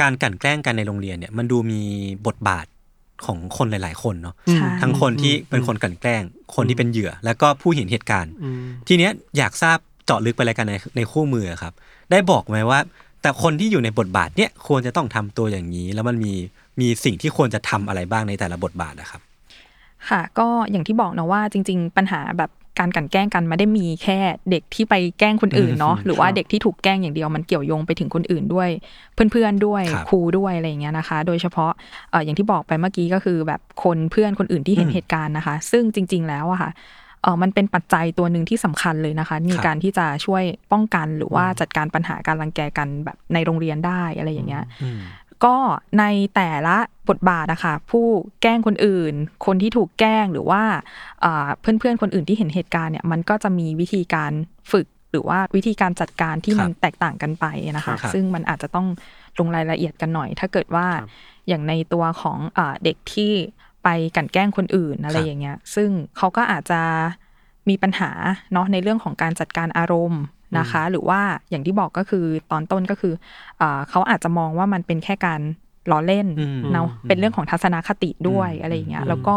[0.00, 1.82] การกลั่นแกล้งกันในโรงเรียนเนี่ยมันดูมี
[2.26, 2.66] บทบาท
[3.26, 6.23] ของคนหลาย ๆ คนเนาะใช่ทั้งคนที่เป็นคนกลั่นแกล้ง
[6.54, 11.73] คนที่เป็นเหยื่อ แล้วก็ผู้เห็นเหตุการณ์อืมทีเนี้ยอยากทราบเจาะลึกไปเลยกันในในคู่มือครับ
[12.11, 12.79] ได้บอกไหมว่า
[13.22, 16.35] แต่คนที่อยู่ในบทบาทเนี่ยควรจะต้องทำตัวอย่างนี้ แล้วมันมี
[16.81, 19.20] มีสิ่งที่ควรจะทำอะไรบ้างในแต่ละบทบาทนะครับ
[20.09, 24.18] ค่ะ ก็อย่างที่บอกนะว่าจริง ๆ ปัญหาแบบ การกลั่นแกล้งกันไม่ได้มีแค่
[24.50, 28.68] เด็กที่ไปแกล้งคนอื่นเนาะอืมหรือว่าครับเด็กที่ถูกแกล้งอย่างเดียวมันเกี่ยวโยงไปถึงคนอื่นด้วย
[29.14, 31.70] เพื่อนๆด้วยครับครูด้วยอะไรอย่างเงี้ยนะคะ โดยเฉพาะ
[32.10, 36.72] เอ่ออย่างที่บอกไปเมื่อกี้ก็คือแบบคนเพื่อนคนอื่นที่เห็นอืมเหตุการณ์นะคะ ซึ่งจริง ๆ แล้วอะค่ะ
[37.22, 44.98] เออมันเป็นปัจจัยตัวหนึ่งที่สำคัญเลยนะคะในครับการที่จะช่วยป้องกันหรือว่าจัดการปัญหาการรังแกกันแบบในโรงเรียนได้อะไรอย่างเงี้ยอืม
[45.44, 45.57] ก็
[45.99, 46.77] ในแต่ละ
[47.09, 48.07] บทบาทนะคะผู้
[48.42, 49.14] แกล้งคนอื่น
[49.47, 50.62] คนที่ถูกแกล้งหรือว่า
[51.61, 54.33] เพื่อนเพื่อนๆคนอื่นที่เห็นเหตุการณ์เนี่ยมันก็จะมีวิธีการ
[54.73, 58.87] ฝึกหรือว่าวิธีการจัดการที่ครับมันแตกต่างกันไปนะคะครับซึ่งมันอาจจะต้อง
[59.38, 61.11] ลงรายละเอียดกันหน่อย ถ้าเกิดว่าครับ
[61.49, 63.33] อย่างในตัวของเออเด็กที่
[63.85, 66.81] ไปกลั่นแกล้งคนอื่นอะไรครับอย่างเงี้ย ซึ่งเขาก็อาจจะ
[67.68, 68.11] มีปัญหา
[68.53, 70.23] เนาะในเรื่องของการจัดการอารมณ์
[70.59, 73.14] นะคะ หรือว่าอย่างที่บอกก็คือตอนต้นก็คือ
[73.59, 75.43] เอ่อเขาอาจจะมองว่ามันเป็นแค่การ
[75.90, 79.37] ล้อเล่นอืมเนาะอืมเป็นเรื่องของทัศนคติด้วยอืมอะไรอย่างเงี้ยอืมแล้วก็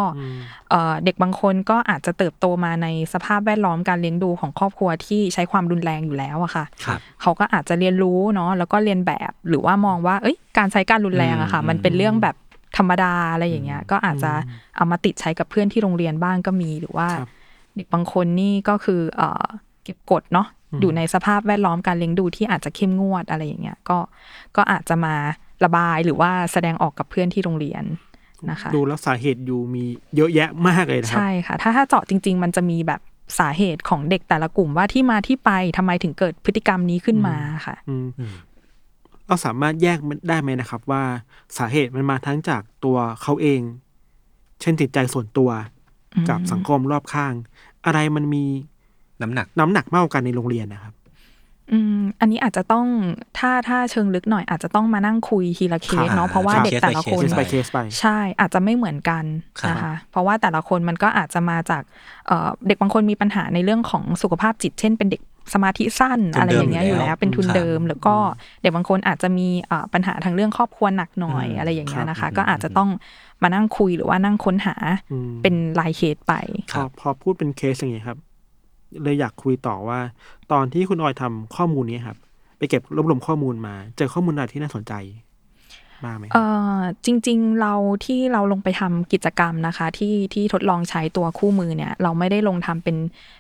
[0.70, 12.36] เอ่อเด็กบางคนก็อาจจะเติบโตมาในสภาพแวดล้อมการเลี้ยงดูของครอบครัวที่ใช้ความรุนแรงอยู่แล้วอะค่ะครับเขาก็อาจจะเรียนรู้เนาะแล้วก็เรียนแบบหรือว่ามองว่าเอ้ยการใช้การรุนแรงอะค่ะอืมมันเป็นเรื่องแบบ
[12.78, 14.32] ธรรมดาอะไรอย่างเงี้ย ก็อาจจะ
[14.76, 17.30] เอามาติดใช้กับเพื่อนที่โรงเรียนบ้างก็มีหรือว่าครับ
[17.76, 19.46] เด็กบางคนนี่ก็คือเอ่อ
[19.84, 20.48] เก็บกดเนาะ
[20.82, 23.98] อยู่ในสภาพแวดล้อมการเลี้ยงดูที่อาจจะเข้มงวดอะไรอย่างเงี้ย ก็
[24.56, 25.16] ก็อาจจะมา
[25.64, 27.84] ระบายหรือว่าแสดงออกกับเพื่อนที่โรงเรียน
[28.50, 29.84] นะคะดูแล้วสาเหตุอยู่มี
[30.16, 33.02] เยอะแยะมากเลยนะครับใช่ค่ะ ถ้าถ้าเจาะจริง ๆ มันจะมีแบบ
[33.40, 38.34] สาเหตุของเด็กแต่ละกลุ่มว่าที่มาที่ไปทำไมถึงเกิดพฤติกรรมนี้ขึ้นมาค่ะอืมอืม
[39.28, 41.04] เราสามารถแยกมันได้ไหมนะครับ ว่า
[41.58, 43.62] สาเหตุมันมาทั้งจากตัวเขาเอง
[44.62, 45.50] เช่นจิตใจส่วนตัว
[46.30, 47.34] กับสังคมรอบข้าง
[47.86, 48.46] อะไรมันมี
[49.22, 50.94] น้ำหนักน้ำหนักมากกว่ากันในโรงเรียนนะครับ
[51.72, 52.86] อืม อันนี้อาจจะต้อง
[53.38, 59.24] ถ้าถ้าเชิงลึกหน่อยอาจจะต้องมานั่งคุยทีละเคสเนาะเพราะว่าครับเด็กแต่ละคนเคส by เคสไปใช่อาจจะไม่เหมือนกัน
[59.62, 61.84] ครับนะคะเพราะว่าแต่ละคนมันก็อาจจะมาจาก
[62.28, 65.22] เอ่อเด็กบางคนมีปัญหาในเรื่องของสุขภาพจิต เช่นเป็นเด็ก
[65.54, 68.16] สมาธิสั้นทุนอะไรอย่างเงี้ยเดิมออยู่ยู่แล้แล้ววเป็นทุนครับเดิม แล้วก็
[68.62, 72.90] เด็กบางคนอาจจะมีเอ่อปัญหาทางเรื่องครอบครัวหนักหน่อยอืมอะไรอย่างเงี้ยนะครัคะบก็อาจจะต้อง
[73.44, 74.76] มานั่งคุยหรือว่านั่งค้นหา
[75.12, 76.34] อืมเป็นรายเคสไป
[76.72, 78.18] พอพอพูดเป็นเคสอย่างนี้ครับ
[79.04, 80.00] เลยอยากคุยต่อว่า
[80.52, 82.18] ตอนที่คุณออยทำข้อมูลนี้ครับ
[82.58, 84.94] ไปเก็บรวบรวมข้อมูลมา เจอข้อมูลอะไรที่น่าสนใจ
[86.04, 86.46] บ้างไหมครับเอ่
[86.78, 87.74] อจริง ๆ เรา
[88.06, 92.98] ที่เราลงไปทำกิจกรรมนะคะ ที่ที่ทดลองใช้ตัวคู่มือเนี่ย เราไม่ได้ลงทำเป็น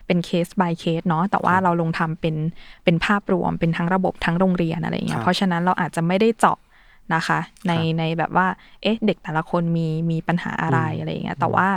[0.08, 2.36] เป็นเคส by เคสเนาะแต่ว่าเราลงทำเป็น
[2.84, 6.58] เป็นภาพรวมเป็นทั้งระบบทั้งโรงเรียนอะไรอย่างเงี้ครัยบเพราะฉะนั้นเราอาจจะไม่ได้เจาะ
[7.16, 8.48] นะคะ ในในแบบว่า
[8.82, 11.68] เอ๊ะ เด็กแต่ละคนมีมีปัญหาอะไรอะไรอย่างเงี้ยแต่ว่า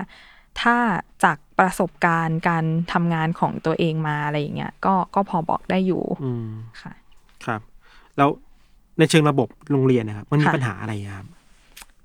[0.61, 0.77] ถ้า
[1.25, 6.51] จากประสบการณ์การทำงานของตัวเองมาอะไรอย่างเงี้ยก็ก็พอบอกได้อยู่อืม
[6.83, 6.93] ค่ะ
[7.45, 7.61] ครับ
[8.17, 8.29] แล้ว
[8.99, 11.29] ในเชิงระบบโรงเรียนนะครับ มันมีค่ะปัญหาอะไรครับ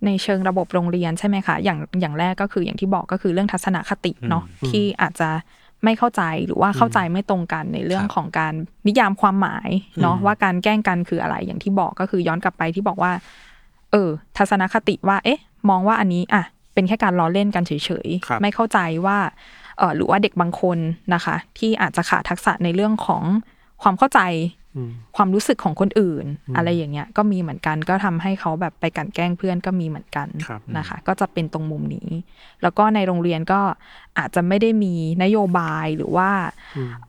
[0.06, 5.30] ในเชิงระบบโรงเรียนใช่ไหมคะอย่างอย่างแรกก็คืออย่างที่บอกก็คือเรื่องทัศนคติเนาะที่อาจจะ
[5.84, 8.54] ไม่เข้าใจหรือว่าเข้าใจไม่ตรงกันในเรื่องครับของการ
[8.88, 9.70] นิยามความหมาย
[10.02, 13.12] เนาะว่าการแกล้งกันคืออะไร อย่างที่บอกก็คือย้อนกลับไปที่บอกว่า
[13.92, 16.44] เออ ทัศนคติว่า เอ๊ะ มองว่าอันนี้อะ
[16.76, 17.72] เป็นแค่การล้อเล่นกันเฉ
[18.06, 19.18] ยครับๆไม่เข้าใจว่า
[19.78, 20.78] เออหรือว่าเด็กบางคน
[21.14, 23.24] นะคะ ที่อาจจะขาดทักษะในเรื่องของ
[23.82, 24.22] ความเข้าใจ
[24.78, 32.10] อืมความรู้สึกของคนอื่น อะไรอย่างเงี้ยก็มีเหมือนกันก็ทำให้เขาแบบไปกลันแกล้งเพื่อนก็มีเหมือนกันครับนะคะ ก็จะเป็นตรงมุมนี้
[32.62, 33.62] แล้วก็ในโรงเรียนก็
[34.18, 36.30] อาจจะไม่ได้มีนโยบายหรือว่า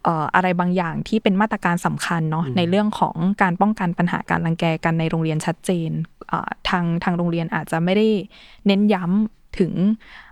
[0.04, 5.90] เอ่ออะไรบางอย่างที่เป็นมาตรการสำคัญเนาะในเรื่องของการป้องกันปัญหาการรังแกกันในโรงเรียนชัดเจน
[6.28, 8.08] เอ่อทางทางโรงเรียนอาจจะไม่ได้
[8.66, 9.72] เน้นย้ำ ถึง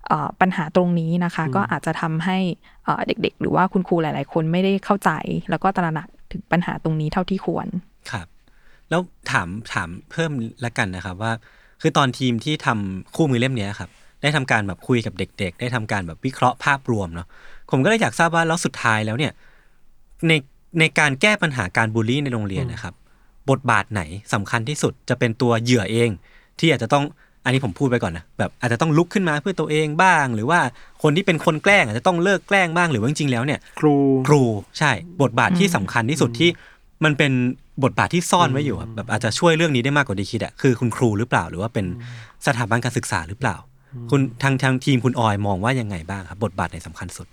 [0.06, 2.38] เอ่อปัญหาตรงนี้นะคะ ก็อาจจะทำให้
[2.84, 5.10] เอ่อเด็กๆ หรือว่าคุณครูหลาย ๆ คนไม่ได้เข้าใจ
[5.50, 7.66] แล้วก็ตระหนักถึงปัญหาตรงนี้เท่าที่ควร
[8.10, 8.26] ครับ
[8.90, 10.32] แล้วถามถามเพิ่ม
[10.64, 11.32] ละกันนะครับว่า
[11.82, 13.90] คือตอนทีมที่ทำคู่มือเล่มเนี้ยครับ
[14.22, 17.26] ได้ทำการแบบคุยกับเด็ก ๆ ได้ทำการแบบวิเคราะห์ภาพรวมเนาะ
[17.70, 19.32] ผมก็เลยอยากทราบว่าแล้วสุดท้ายแล้วเนี่ย
[20.28, 20.32] ใน
[20.80, 22.94] ในการแก้ปัญหาการบูลลี่ในโรงเรียนนะครับ
[23.50, 24.02] บทบาทไหน
[24.34, 26.10] สำคัญที่สุดจะเป็นตัวเหยื่อเอง
[26.58, 27.04] ที่อาจจะต้อง
[27.44, 30.60] อันนี้ผมพูดไปก่อนนะแบบอาจจะต้องลุกขึ้นมาเพื่อตัวเองบ้าง หรือว่า
[31.02, 33.94] คนที่เป็นคนแกล้งอาจจะต้องเลิกแกล้งบ้างหรือว่าจริงๆแล้วเนี่ย ครู
[34.28, 34.42] ครู
[34.78, 34.90] ใช่
[35.22, 36.50] บทบาทที่สำคัญที่สุดที่
[37.04, 37.32] มันเป็น
[37.84, 41.86] บทบาทที่ซ่อนไว้อยู่อะแบบอาจจะช่วยเรื่องนี้ได้มากกว่าที่คิดอะคือคุณครูหรือเปล่า หรือว่าเป็น
[42.46, 43.56] สถาบันการศึกษาหรือเปล่า
[44.10, 47.26] คุณทางทางทีมคุณออยมองว่ายังไงบ้างครับบทบาทไหนสำคัญสุด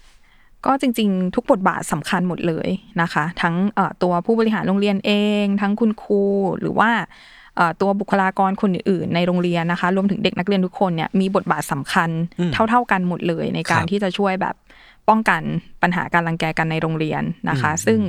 [0.65, 2.69] ก็จริงๆ ทุกบทบาทสำคัญหมดเลย
[3.01, 5.11] นะคะ ทั้งเอ่อตัวผู้บริหารโรงเรียนเอ
[5.43, 6.23] ง ทั้งคุณครู
[6.59, 7.40] หรือว่าเอ่อ
[7.81, 14.55] ตัวบุคลากรคนอื่นๆในโรงเรียนนะคะ รวมถึงเด็กนักเรียนทุกคนเนี่ยมีบทบาทสำคัญอืมเท่า ๆกันหมดเลยในการครับที่จะช่วยแบบ
[15.09, 15.41] ป้องกัน
[15.83, 17.99] ปัญหาการรังแกกันในโรงเรียนนะคะอืมซึ่ง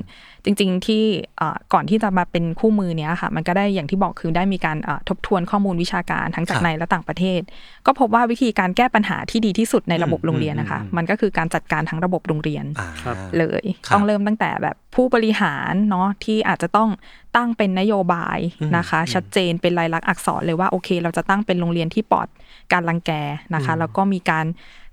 [0.44, 1.05] จริงๆที่
[1.38, 7.40] เอ่อก่อนที่จะมาเป็นคู่มือเนี้ยค่ะ มันก็ได้อย่างที่บอกคือได้มีการเอ่อทบทวนข้อมูลวิชาการทั้งจากในและต่างประเทศ
[7.87, 16.90] ก็พบว่าวิธีการแก้ปัญหาที่ดีที่สุดในระบบโรงเรียนนะคะ มันก็คือการจัดการทั้งระบบโรงเรียนอ่าครับเลยครับต้องเริ่มตั้งแต่แบบผู้บริหารเนาะที่อาจจะต้อง
[17.37, 22.28] ตั้งเป็นนโยบายอืมนะคะอืมชัดเจนเป็นลายลักษณ์อักษรเลยว่าโอเค เราจะตั้งเป็นโรงเรียนที่ปลอด
[22.72, 23.12] การรังแก
[23.54, 24.46] นะคะ แล้วก็มีการ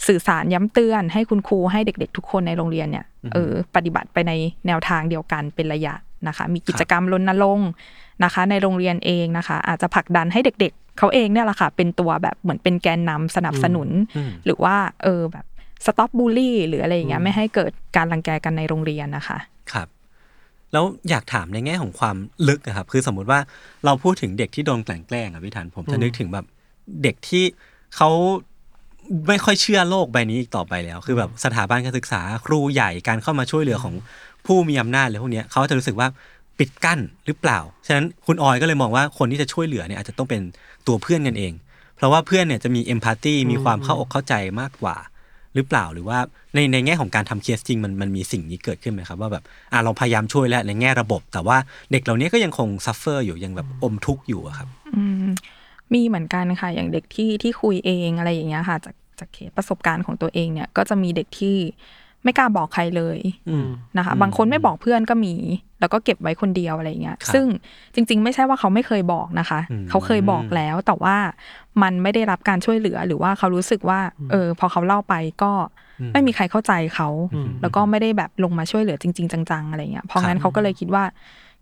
[0.07, 4.31] สื่อสารย้ำเตือนให้คุณครูให้เด็ก ๆ ทุกคนในโรงเรียนเนี่ยเออปฏิบัติไปใน
[4.67, 5.93] แนวทางเดียวกันเป็นระยะ
[6.27, 7.69] นะคะ มีกิจกรรมรณรงค์
[8.23, 15.45] นะคะ ในโรงเรียนเองนะคะ อาจจะผลักดันให้เด็ก ๆเขาเองเนี่ยแหละค่ะเป็นตัวแบบเหมือนเป็นแกนนำสนับสนุนอืมหรือว่าเออแบบ
[15.85, 19.37] สต็อปบูลลี่หรืออะไรอย่างเงี้ยไม่ให้เกิดการรังแกกันในโรงเรียนนะคะ
[19.73, 19.87] ครับ
[20.73, 23.39] แล้วอยากถามในแง่ของความลึกอะครับ คือสมมุติว่า
[23.85, 26.45] เราพูดถึงเด็กที่โดนกลั่นแกล้งอะพี่ทันผมจะนึกถึงแบบ
[27.03, 27.43] เด็กที่
[27.95, 28.09] เขา
[29.27, 33.93] ไม่ค่อยเชื่อโลกใบนี้อีกต่อไปแล้ว คือแบบสถาบันการศึกษาครูใหญ่การเข้ามาช่วยเหลือของ
[34.45, 36.07] ผู้มีอำนาจเลยพวกเนี้ยเขาจะรู้สึกว่า
[36.59, 40.41] ปิดกั้นหรือเปล่า ฉะนั้นคุณออยก็เลยมองว่าคนที่จะช่วยเหลือเนี่ยอาจจะต้องเป็น
[40.87, 41.53] ตัวเพื่อนกันเอง
[41.95, 44.95] เพราะว่าเพื่อนเนี่ยจะมีเอมพัตตีมีความเข้าอกเข้าใจมากกว่า
[45.55, 46.17] หรือเปล่าหรือว่า
[46.55, 51.57] ในในแง่ของการทำเคสจริงมันมันมีสิ่งนี้เกิดขึ้นไหมครับ ว่าแบบอะเราพยายามช่วยแล้วในแง่ระบบ แต่ว่า
[51.91, 55.29] เด็กเหล่านี้ก็ยังคง suffer อยู่ยังแบบอมทุกข์อยู่อะครับ อืม
[55.93, 61.57] มีเหมือนกันค่ะ อย่างเด็กที่ที่คุยเองอะไรอย่างเงี้ยค่ะ จากจากเคสประสบการณ์ของตัวเองเนี่ย ก็จะมีเด็กที่
[62.23, 65.35] ไม่กล้าบอกใครเลยอืมนะคะ บางคนไม่บอกเพื่อนก็มี
[65.79, 67.45] แล้วก็เก็บไว้คนเดียวอะไรอย่างเงี้ยครับซึ่ง
[67.95, 71.15] จริง ๆ ไม่ใช่ว่าเขาไม่เคยบอกนะคะอืมเขาเคยบอกแล้ว แต่ว่า
[71.81, 73.99] มันไม่ได้รับการช่วยเหลือ หรือว่าเขารู้สึกว่า
[74.31, 75.51] เออ พอเขาเล่าไปก็
[76.13, 77.09] ไม่มีใครเข้าใจเขา
[77.61, 81.03] แล้วก็ไม่ได้แบบลงมาช่วยเหลือจริง ๆ จังๆอะไรเงี้ย เพราะงั้นเขาก็เลยคิดว่า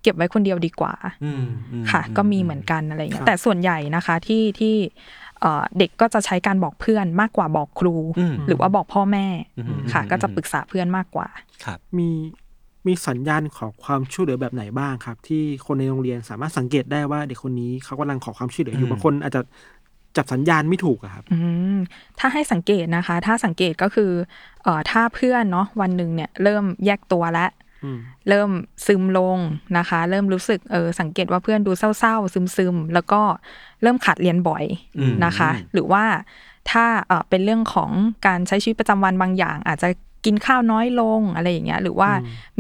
[0.04, 4.76] เก็บไว้คนเดียวดีกว่าอืมอืมค่ะอืก็มีเหมือนกันอะไรเงี้ครัยบแต่ส่วนใหญ่นะคะที่ที่
[5.40, 11.28] เอ่อเด็กก็จะใช้การบอกเพื่อนมากกว่าบอกครูอืมหรือว่าบอกพ่อแม่อืมค่ะอืมก็จะปรึกษาเพื่อนมากกว่า
[11.66, 12.10] ครับมี
[12.88, 19.42] มีสัญญาณของความช่วยเหลือแบบไหนบ้างครับ ที่คนในโรงเรียนสามารถสังเกตได้ว่าเด็กคนนี้เขากำลังขอความช่วยเหลืออยู่อืมบางคนอาจจะ
[20.18, 21.38] จับสัญญาณไม่ถูกอะครับอื
[21.76, 21.78] ม
[22.20, 24.12] ถ้าให้สังเกตนะคะ ถ้าสังเกตก็คือ
[24.64, 27.67] เอ่อถ้าเพื่อนเนาะวันหนึ่งเนี่ยเริ่มแยกตัวแล้วอืม
[28.30, 28.50] เริ่ม
[28.86, 29.38] ซึมลง
[29.78, 33.22] นะคะ เริ่มรู้สึกเออสังเกตว่าเพื่อนดูเศร้าๆ ซึมๆ แล้วก็
[33.82, 34.66] เริ่มขาดเรียนบ่อย
[35.00, 36.04] อืมนะคะ หรือว่า
[36.72, 37.92] ถ้าเออเป็นเรื่องของ
[38.28, 39.90] การใช้ชีวิตประจำวันบางอย่าง อาจจะ
[40.26, 42.12] กินข้าวน้อยลงอะไรอย่างเงี้ยหรือว่า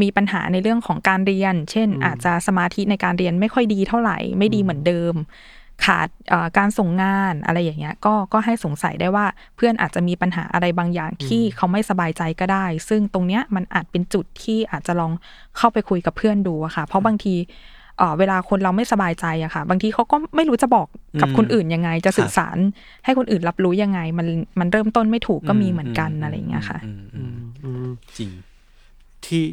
[0.01, 5.13] มีปัญหาในเรื่องของการเรียน เช่น อาจจะสมาธิในการเรียนไม่ค่อยดีเท่าไหร่ ไม่ดีเหมือนเดิม
[5.85, 15.11] ขาดเอ่อการส่งงานอะไรอย่างเงี้ยก็ก็ให้สงสัยได้ว่าเพื่อนอาจจะมีปัญหาอะไรบางอย่างที่เขาไม่สบายใจก็ได้ ซึ่งตรงเนี้ยมันอาจเป็นจุดที่อาจจะลอง
[15.57, 17.35] เข้าไปคุยกับเพื่อนดูอะค่ะ เพราะบางที
[17.97, 20.87] เอ่อเวลาคนเราไม่สบายใจอะค่ะ บางทีเขาก็ไม่รู้จะบอก
[21.21, 22.57] กับอืมคนอื่นยังไง จะสื่อครับสาร
[23.05, 24.27] ให้คนอื่นรับรู้ยังไง มัน
[24.59, 28.31] มันเริ่มต้นไม่ถูกก็มีเหมือนกันมอะไรอย่างเงี้ยค่ะอืมอือืมมอืมจริง
[29.25, 29.43] ที่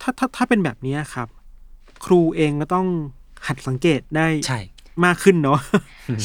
[0.00, 1.28] ถ้าถ้าถ้าเป็นแบบนี้ครับ
[2.04, 2.86] ครูเองก็ต้อง
[3.46, 4.60] หัดสังเกตได้ใช่
[5.04, 5.60] มากขึ้นเนาะ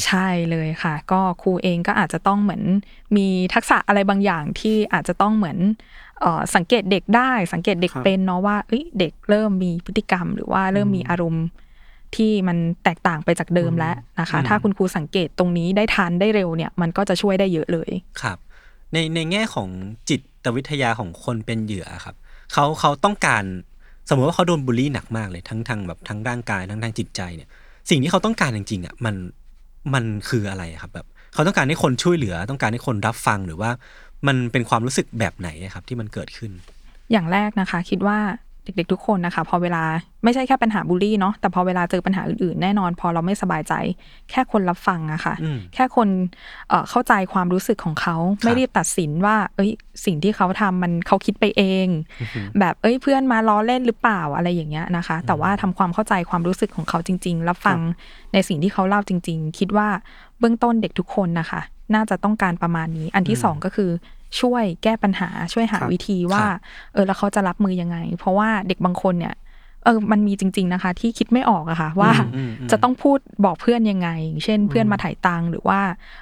[0.04, 2.62] ใช่เลยค่ะ ก็ครูเองก็อาจจะต้องเหมือน
[3.16, 5.58] มีทักษะอะไรบางอย่างที่อาจจะต้องเหมือน
[6.20, 11.46] เอ่อสังเกตเด็กได้สังเกตเด็กครับเป็นเนาะว่าเอ้ยเด็กเริ่มมีพฤติกรรม หรือว่าเริ่มมีอารมณ์
[12.16, 17.90] ที่มันแตกต่างไปจากเดิมแล้วนะคะอืมถ้าคุณครูสังเกตตรงนี้ได้ทันได้เร็วเนี่ย มันก็จะช่วยได้เยอะเลย
[18.22, 18.38] ครับ
[18.92, 19.68] ในในแง่ของ
[20.08, 22.14] จิตวิทยาของคนเป็นเหยื่อครับ
[22.52, 23.44] เขาเขาต้องการ
[24.08, 27.48] สมมติว่าเขาโดนบูลลี่หนักมากเลยทั้งทางแบบทั้งร่างกายทั้งทางจิตใจเนี่ย
[27.90, 29.14] สิ่งที่เขาต้องการจริงๆอะมัน
[29.94, 33.70] มันคืออะไรครับแบบเขาต้องการให้คนช่วยเหลือ ต้องการให้คนรับฟังหรือว่า
[34.26, 36.52] มันเป็นความรู้สึกแบบไหนครับที่มันเกิดขึ้น
[37.12, 38.18] อย่างแรกนะคะ คิดว่า
[38.66, 39.82] เด็กๆทุกคนนะคะ พอเวลา
[40.24, 43.74] ไม่ใช่แค่ปัญหาบูลลี่เนาะแต่พอเวลาเจอปัญหาอื่นๆ แน่นอน พอเราไม่สบายใจ
[44.30, 46.08] แค่คนรับฟังอะค่ะอืมแค่คน
[46.68, 49.70] เอ่อเข้าใจความรู้สึกของเขาไม่รีบตัดสินว่า เอ้ย
[50.04, 51.88] สิ่งที่เขาทำมันเขาคิดไปเอง
[52.58, 57.78] แบบเอ้ยเพื่อนมาล้อเล่นหรือเปล่าอะไรอย่างเงี้ยนะคะ แต่ว่าทำความเข้าใจความรู้สึกของเขาจริง ๆ รับฟัง
[58.32, 59.88] ในสิ่งที่เขาเล่าจริง ๆ คิดว่า
[60.38, 61.60] เบื้องต้นเด็กทุกคนนะคะ
[61.94, 63.90] น่าจะต้องการประมาณนี้ อันที่สองก็คือ
[64.40, 66.44] ช่วยแก้ปัญหาช่วยหาครับวิธีว่า
[66.92, 69.34] เออแล้วเขาจะรับมือยังไง เพราะว่าเด็กบางคนเนี่ย
[69.84, 75.80] เออ มันมีจริง ๆนะคะ ที่คิดไม่ออกอะค่ะ ว่าอืมอืมอืมจะต้องพูดบอกเพื่อนยังไงอย่างเช่น เพื่อนมาถ่ายตังค์หรือว่า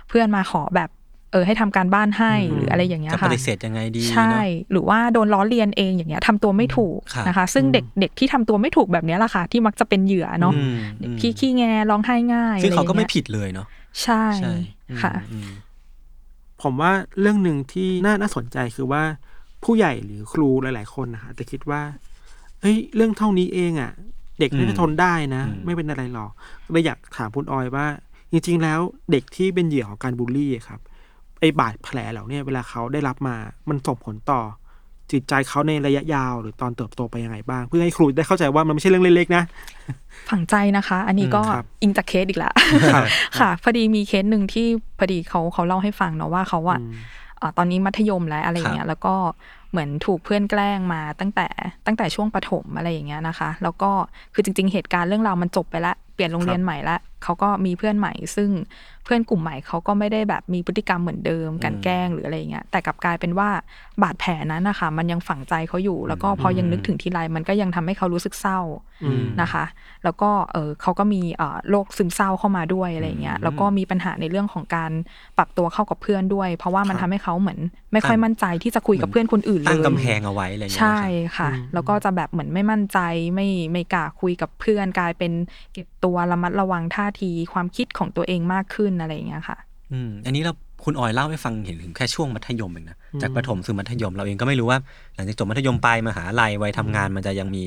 [0.08, 0.90] เพื่อนมาขอแบบ
[1.32, 13.66] เออให้ทำการบ้านให้หรืออะไรอย่างเงี้ยจะปค่ะฏิเสธยังไงดีใช่เนาะหรือว่าโดนล้อเลียนเองอย่างเงี้ยทำตัวไม่ถูกครับนะคะ ซึ่งเด็กเด็กที่ทำตัวไม่ถูกแบบเนี้ยแหละค่ะ ที่มักจะเป็นเหยื่อเนาะอืมอืมขี้ขี้แงร้องไห้ง่ายซึ่งเขาก็ไม่อะรอย่ยผิดเลยเนาะ
[14.02, 14.52] ใช่ใช่
[14.90, 15.48] อืมค่ะอืม
[16.64, 19.03] ผมว่าเรื่องหนึ่งที่น่าน่าสนใจคือว่า
[19.64, 21.83] ผู้ใหญ่หรือครูหลาย ๆ คนนะคะจะคิดว่า
[22.61, 23.92] เฮ้ยเรื่องเท่านี้เองอะ
[24.40, 26.31] เด็กน่าจะทนได้นะอืมไม่เป็นอะไรหรอก
[26.70, 27.87] เลยอยากถามคุณออยว่า
[28.33, 30.81] จริง ๆ แล้วเด็กที่เป็นเหยื่อของการบูลลี่อะครับ
[31.40, 33.37] ไอ้บาดแผลเหล่าเนี้ยเวลาเขาได้รับมา
[33.68, 34.40] มันส่งผลต่อ
[35.12, 39.44] จิตใจเขาในระยะยาว หรือตอนเติบโตไปยังไงบ้าง เพื่อให้ครูได้เข้าใจว่ามันไม่ใช่เรื่องเล็กๆนะ
[40.30, 42.52] ฝังใจนะคะ อันนี้ก็อืมครับอิงจากเคสอีกละ
[42.92, 43.06] ครับ
[43.40, 44.66] ค่ะ พอดีมีเคสหนึ่งที่
[44.98, 46.92] พอดีเขาเขาเล่าให้ฟังเนาะว่าเขาอะอืม
[47.38, 49.14] เอ่อตอนนี้มัธยมแล้วอะไรอย่างเงี้ยแล้วก็
[49.70, 51.48] เหมือนถูกเพื่อนแกล้งมาตั้งแต่
[51.86, 53.90] ตั้งแต่ช่วงประถมอะไรอย่างเงี้ยนะคะ แล้วก็
[54.34, 58.50] คือจริง ๆ เหตุการณ์เรื่องราวมันจบไปแล้วเปลี่ยนโรงเรียนใหม่ละเขาก็มีเพื่อนใหม่ ซึ่ง
[59.04, 63.48] เพื่อนกลุ่มใหม่เขาก็ไม่ได้แบบมีพฤติกรรมเหมือนเดิมกลันแกล้งหรืออะไรอย่างเงี้ยแต่กลับกลายเป็นว่า
[64.02, 68.60] บาดแผลนั้นนะคะมันยังฝังใจเขาอยู่ แล้วก็พอยังนึกถึงทีไรมันก็ยังทำให้เขารู้สึกเศร้า
[69.04, 69.64] อืมนะคะ
[70.04, 74.90] แล้วก็เออเขาก็มีเอ่อโรคซึมเศร้าเข้ามาด้วยอะไรอย่างเงี้ยแล้วก็มีปัญหาในเรื่องของการ
[75.36, 77.58] ปรับตัวเข้ากับเพื่อนด้วย เพราะว่ามันทำให้เขาเหมือน
[77.92, 82.98] ไม่ค่อยมั่นใจที่จะคุยกับเพื่อนคนอื่นเลตั้งยกำแพงเอาไว้อะไรอย่างเงี้ยใช่นะครับค่ะ แล้วก็จะแบบเหมือนไม่มั่นใจ
[83.34, 85.32] ไม่ไม่กล้าคุยกับเพื่อนกลายเป็น
[85.72, 89.59] เก็บตัวระมัดระวังท่าทีความคิดของตัวเองมากขึ้นอะไรอย่างเงี้ยค่ะ
[89.92, 90.52] อืมอันนี้เรา
[90.85, 94.78] คุณออยเล่าให้ฟังเห็นถึงแค่ช่วงมัธยมเองนะจากประถมสู่มัธยมเราเองก็ไม่รู้ว่า
[95.14, 97.64] หลังจากจบมัธยมปลายมหาลัยวัยทำงานมันจะยังมี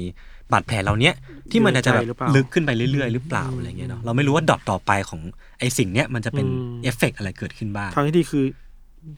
[0.52, 1.14] บาดแผลเหล่าเนี้ย
[1.52, 5.22] ที่มันอาจจะแบบอยู่ในใจหรือเปล่าลึกขึ้นไปเรื่อยๆ หรือเปล่าอะไรเงี้ยเนาะเราไม่รู้ว่าดอทต่อไปของ
[5.60, 8.44] ไอ้สิ่งเนี้ยมันจะเป็นอืมเอฟเฟกต์อะไรเกิดขึ้นบ้างทางที่ดีคือ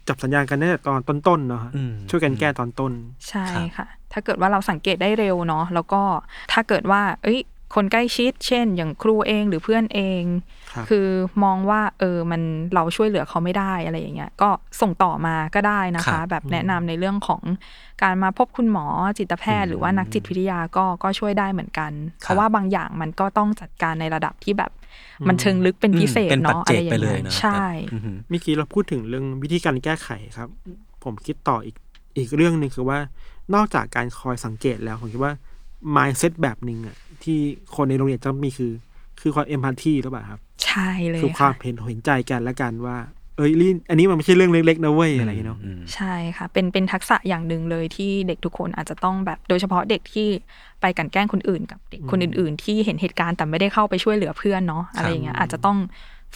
[0.07, 2.91] จับสัญญาณกันตั้งแต่ตอนต้นๆเนาะอืมช่วยกันแก้ตอนต้น
[3.29, 6.01] ใช่ครับค่ะ ถ้าเกิดว่าเราสังเกตได้เร็วเนาะแล้วก็
[6.51, 7.39] ถ้าเกิดว่า เอ้ย
[7.75, 10.23] คนใกล้ชิด เช่น อย่างครูเองหรือเพื่อนเอง
[10.73, 11.07] ครับคือ
[11.43, 12.41] มองว่าเออมัน
[12.73, 14.49] เราช่วยเหลือเขาไม่ได้อะไรอย่างเงี้ยก็
[14.81, 17.41] ส่งต่อมาก็ได้นะครัคะบแบบแนะนำในเรื่องของ
[18.03, 18.85] การมาพบคุณหมอ
[19.17, 24.71] จิตแพทย์ หรือว่านักจิตวิทยาก็ก็ช่วยได้เหมือนกัน เพราะว่าบางอย่างมันก็ต้องจัดการในระดับที่แบบ
[25.27, 30.49] มันเชิงลึกเป็นพิเศษเป็นปัจเนาะเจอะไรกอไปย่างเลเงี้ยยเนาะใช่อือหือเมื่อกี้เราพูดถึงเรื่องวิธีการแก้ไขครับ
[31.03, 31.75] ผมคิดต่ออีก
[32.17, 32.99] อีกเรื่องหนึ่งคือว่า
[33.55, 35.33] นอกจากการคอยสังเกตแล้วผมคิดว่า
[35.95, 37.39] mindset แบบหนึ่งอะที่
[37.75, 38.71] คนในโรงเรียนจะมีคือ
[39.21, 42.97] คือความเอมพัตตีหรือเปล่าครับ ใช่เลยคือความค่ะเห็นเห็นใจกันและกันว่า
[43.37, 50.27] เอ้ยลินอันนี้มันไม่ใช่เรื่องเล็กๆนะเว้ยอะไรอย่างเงี้ยเนาะอืมใช่ค่ะ เป็นเป็นทักษะอย่างหนึ่งเลยที่เด็กทุกคนอาจจะต้องแบบ โดยเฉพาะเด็กที่
[50.81, 55.77] ไปกลันแกล้งคนอื่นกับเด็กคนอื่น ๆ ที่เห็นเหตุการณ์แต่ไม่ได้เข้าไปช่วยเหลือเพื่อนเนาะอะไรอย่างเงี้ยอาจจะต้อง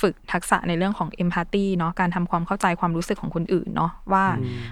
[0.01, 4.25] ฝึกทักษะในเรื่องของเอมพัตตีเนาะการทำความเข้าใจความรู้สึกของคนอื่นเนาะว่า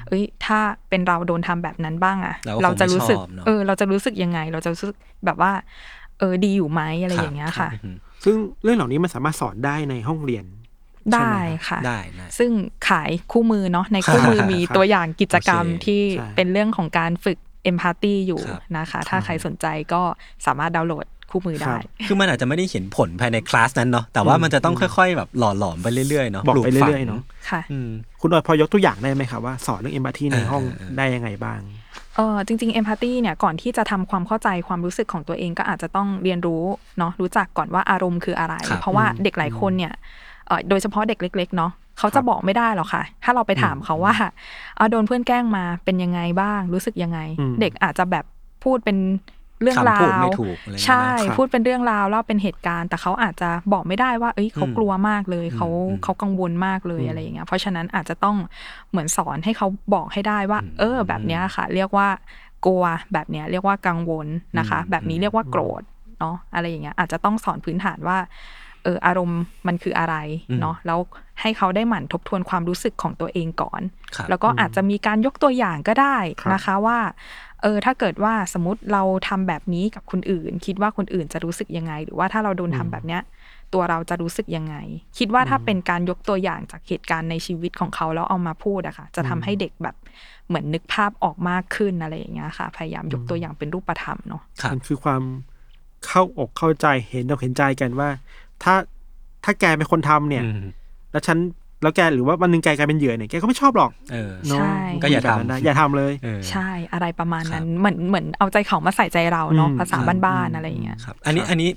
[0.08, 0.60] เอ้ย ถ้า
[0.90, 5.52] เป็นเราโดนทำแบบนั้นบ้างอะเราก็เราจะรู้สึกคงไม่ชอบเนอะเออ เราจะรู้สึกยังไง เราจะรู้สึกแบบว่า
[6.20, 10.46] เออดีอยู่ไหมอะไรอย่างเงี้ยค่ะอือหือ ซึ่งเรื่องเหล่านี้มันสามารถสอนได้ในห้องเรียน
[11.12, 12.52] ใช่ไหมได้ครับค่ะได้ได้ ซึ่ง
[12.90, 20.02] ขายคู่มือเนาะ ในคู่มือมีครับตัวอย่างกิจกรรมโอเคที่ใช่เป็นเรื่องของการฝึกเอมพัตตีอยู่ครับนะคะ ถ้าใครสนใจก็
[20.46, 21.76] สามารถดาวน์โหลดคู่มือได้
[22.08, 27.90] คือมันอาจจะไม่ได้เห็นผลภายในคลาสนั้นเนาะ แต่ว่ามันจะต้องค่อยๆ แบบหล่อหลอมไปเรื่อยๆ เนาะ บอกไปลูฝังเรื่อยๆ เนาะ ค่ะอืม
[28.22, 31.60] คุณออยพอยกตัวอย่างได้ไหมครับว่าสอนเรื่องเอมพัตตีในห้องเออเออได้ยังไงบ้าง
[32.15, 36.63] เออจริงๆ empathy เนี่ยก่อนที่จะทำความเข้าใจความรู้สึกของตัวเองก็อาจจะต้องเรียนรู้
[36.97, 39.93] เนาะรู้จักก่อนว่าอารมณ์คืออะไรครับเพราะว่าเด็กหลายคนเนี่ย
[40.47, 44.13] เอ่อโดยเฉพาะเด็กเล็ก ๆ เนาะเขาจะบอกไม่ได้หรอกค่ะ ถ้าเราไปถามเขาว่า
[44.78, 48.26] เอาโดนเพื่อนแกล้งมาเป็นยังไงบ้างรู้สึกยังไงอืมเด็กอาจจะแบบ
[48.63, 48.97] พูดเป็น
[49.62, 58.38] เรื่องราคำพูดวไม่ถูกอะไรอย่างเงี้ยนะใช่ครับพูดเป็นเรื่องราวเล่าเป็นเหตุการณ์ แต่เขาอาจจะบอกไม่ได้ว่า เอ้ยเขาอืมกลัวมากเลยเขาอืมเขากังวลมากเลยอืมอะไรอย่างเงี้ย เพราะฉะนั้นอาจจะต้อง
[58.89, 62.08] เหมือนสอนให้เขาบอกให้ได้ว่าอืมเออ แบบเนี้ยค่ะ เรียกว่า
[62.65, 64.28] กลัวแบบเนี้ยเรียกว่ากังวล
[64.60, 65.82] นะคะอืมแบบนี้เรียกว่าโกรธ
[66.19, 68.17] เนาะอะไรอย่างเงี้ยอาจจะต้องสอนพื้นฐานว่า
[68.84, 70.15] เอออารมณ์มันคืออะไร
[70.62, 71.00] เนาะแล้ว
[71.41, 73.82] ให้เขาได้หมั่นทบทวนความรู้สึกของตัวเองก่อน
[74.15, 76.97] ครับแล้วก็อาจจะมีการยกตัวอย่างก็ได้ครับนะคะว่า
[77.62, 83.21] เออถ้าเกิดว่าสมมติเราทำแบบนี้กับคนอื่น คิดว่าคนอื่นจะรู้สึกยังไง หรือว่าถ้าเราโดนทำแบบเนี้ย
[83.74, 84.76] ตัวเราจะรู้สึกยังไง
[85.17, 89.95] คิดว่าถ้าเป็นการยกตัวอย่างจากเหตุการณ์ในชีวิตของเขาแล้วเอามาพูดอะค่ะ จะทำให้เด็กแบบ
[90.47, 95.24] เหมือนนึกภาพออกมากขึ้นอะไรอย่างเงี้ยค่ะ พยายามยกตัวอย่างเป็นรูปธรรมเนาะครับมันคือความ
[96.06, 98.10] เข้าอกเข้าใจเห็นอกเห็นใจกันว่า
[98.63, 98.76] ถ้า
[99.43, 100.62] ถ้าแกเป็นคนทำเนี่ยอืม
[101.12, 101.38] แล้วฉัน
[101.82, 111.70] แล้วแกหรือว่าวันหนึงแกกลายเป็นเหยื่อเนี่ยแกก็ไม่ชอบหรอกเออเนอะใช่ก็อย่าทำแบบนั้นนะอย่าทำเลยเออใช่อะไรประมาณนั้นครับเหมือนเหมือนเอาใจเขามาใส่ใจเราเนาะอืมภาษาครับบ้านอืมๆอะไรอย่างเงี้ยครับ อันนี้อันนี้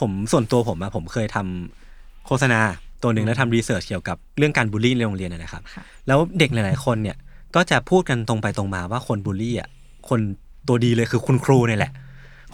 [0.00, 2.60] ผมส่วนตัวผมอะผมเคยทำโฆษณา
[3.02, 7.16] ตัวหนึ่งแล้วทำรีเสิร์ชเกี่ยวกับเรื่องการบูลลี่ในโรงเรียนนะนะครับค่ะแล้วเด็กหลาย ๆ คนเนี่ย
[7.54, 9.68] ก็จะพูดกันตรงไปตรงมาว่าคนบูลลี่อะ
[10.08, 10.20] คน
[10.68, 11.92] ตัวดีเลยคือคุณครูเนี่ยแหละ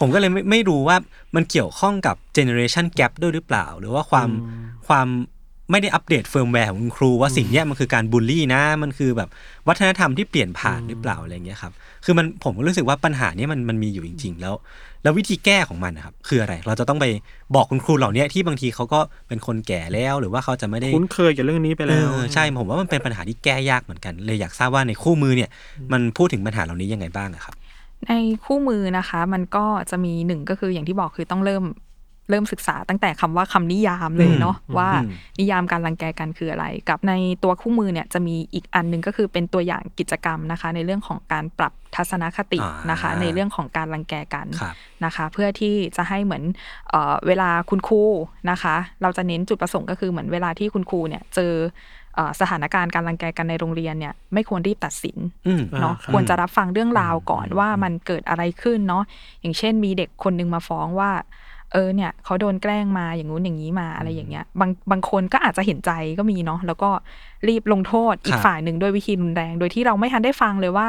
[0.01, 0.97] ผมก็เลยไม่ไม่รู้ว่า
[1.35, 4.29] มันเกี่ยวข้องกับเจเนอเรชันแก p ด้วยหรือเปล่า หรือว่าความ
[4.89, 5.09] ความ
[5.71, 9.29] ไม่ได้อัปเดตเฟิร์มแวร์ของคุณครูว่าสิ่งเนี้ยมันคือการบูลลี่นะ มันคือแบบ
[9.69, 11.73] วัฒนธรรมที่เปลี่ยนผ่านหรือเปล่าอะไรเงี้ยครับ
[12.05, 14.55] คือมันผมก็รู้สึกว่าปัญหาเนี้ยมันมันมีอยู่จริง ๆ แล้ว
[15.03, 17.07] แล้ววิธีแก้ของมันนะครับคืออะไร เราจะต้องไป
[17.55, 25.51] บอกคุณครูเหล่าเนี้ยที่บางทีเขาก็เป็นคนแก่แล้วหรือว่าเขาจะไม่ได้คุ้นเคยกับเรื่องนี้ไปแล้วเออใช่ผมว่ามันเป็นปัญหาที่แก้ยากเหมือนกัน เลยอยากทราบว่าในคู่มือเนี่ย
[25.93, 27.55] มันพูดถึงปัญหาเหล่านี้ยังไงบ้างอะครับ
[28.09, 28.13] ใน
[28.45, 31.65] คู่มือนะคะมันก็จะมีหนึ่งก็คืออย่างที่บอกคือต้องเริ่ม
[32.31, 37.13] เริ่มศึกษาตั้งแต่คำว่าคำนิยามเลยเนาะอืมว่าอืมนิยามการรังแกกันคืออะไร กับใน
[37.45, 46.43] ตัวคู่มือเนี่ยจะมีอีกอันหนึ่งก็คือเป็นตัวอย่างกิจกรรมนะคะ ในเรื่องของการปรับทัศนคติอ่านนะคะ ในเรื่องของการรังแกกันครับนะคะ เพื่อที่จะให้เหมือน
[46.89, 48.03] เอ่อเวลาคุณครู
[48.51, 51.55] นะคะ เราจะเน้นจุดประสงค์ก็คือเหมือนเวลาที่คุณครูเนี่ยเจอ
[52.15, 59.05] เอ่อสถานการณ์การรังแกกันในโรงเรียนเนี่ยไม่ควรรีบตัดสินอืมเนาะอ่าครับควรจะรับฟังเรื่องราวก่อนว่ามันเกิดอะไรขึ้นเนาะ
[59.41, 61.11] อย่างเช่นมีเด็กคนนึงมาฟ้องว่า
[61.73, 66.91] เออเนี่ยเขาโดนแกล้งมาอย่างงู้นอย่างนี้มาอะไรอย่างเงี้ยบางบางคนก็อาจจะเห็นใจก็มีเนาะแล้วก็
[67.49, 70.89] รีบลงโทษอีครักบฝ่ายหนึ่งด้วยวิธีรุนแรง โดยที่เราไม่ทันได้ฟังเลยว่า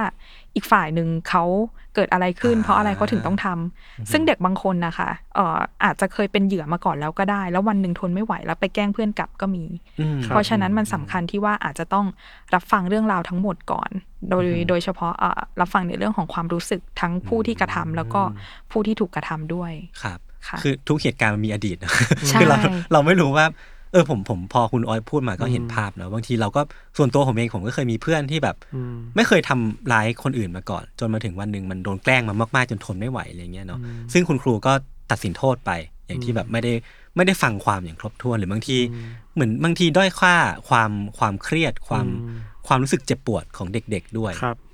[0.55, 1.43] อีกฝ่ายหนึ่งเขา
[1.95, 9.65] เกิดอะไรขึ้นอ่าเพราะอะไรเขาถึงต้องทำซึ่งเด็กบางคนนะคะเอ่ออาจจะเคยเป็นเหยื่อมาก่อนแล้วก็ได้ แล้ววันหนึ่งทนไม่ไหวแล้วไปแกล้งเพื่อนกลับก็มี
[9.99, 12.05] อืมเพราะฉะนั้นมันสำคัญที่ว่าอาจจะต้อง
[12.53, 13.89] รับฟังเรื่องราวทั้งหมดก่อน
[14.29, 18.21] โดยโดยเฉพาะเอ่อรับฟังในเรื่องของความรู้สึกทั้งผู้ที่กระทำแล้วก็
[18.71, 19.71] ผู้ที่ถูกกระทำด้วย
[20.03, 21.91] ครับ ค่ะคือทุกเหตุการณ์มันมีอดีตนะ
[22.27, 22.57] ใช่คือเรา
[22.91, 23.45] เราไม่รู้ว่า
[23.91, 26.61] เออผมผมพอคุณออยพูดมาก็เห็นภาพนะบางทีเราก็
[26.97, 33.79] ส่วนตัวผมเองผมก็เคยมีเพื่อนที่แบบอืมไม่เคยทำร้ายคนอื่นมาก่อน จนมาถึงวันหนึ่งมันโดนแกล้งมามากๆจนทนไม่ไหวอะไรเงี้ยเนาะ
[34.13, 34.73] ซึ่งคุณครูก็
[35.11, 35.71] ตัดสินโทษไป
[36.07, 36.73] อย่างที่แบบไม่ได้
[37.15, 38.77] ไม่ได้ฟังความอย่างครบถ้วนหรือบางที
[39.33, 40.35] เหมือนบางทีด้อยค่า
[40.69, 44.68] ความความเครียดความอืมความรู้สึกเจ็บปวดของเด็ก ๆ ด้วยครับอืม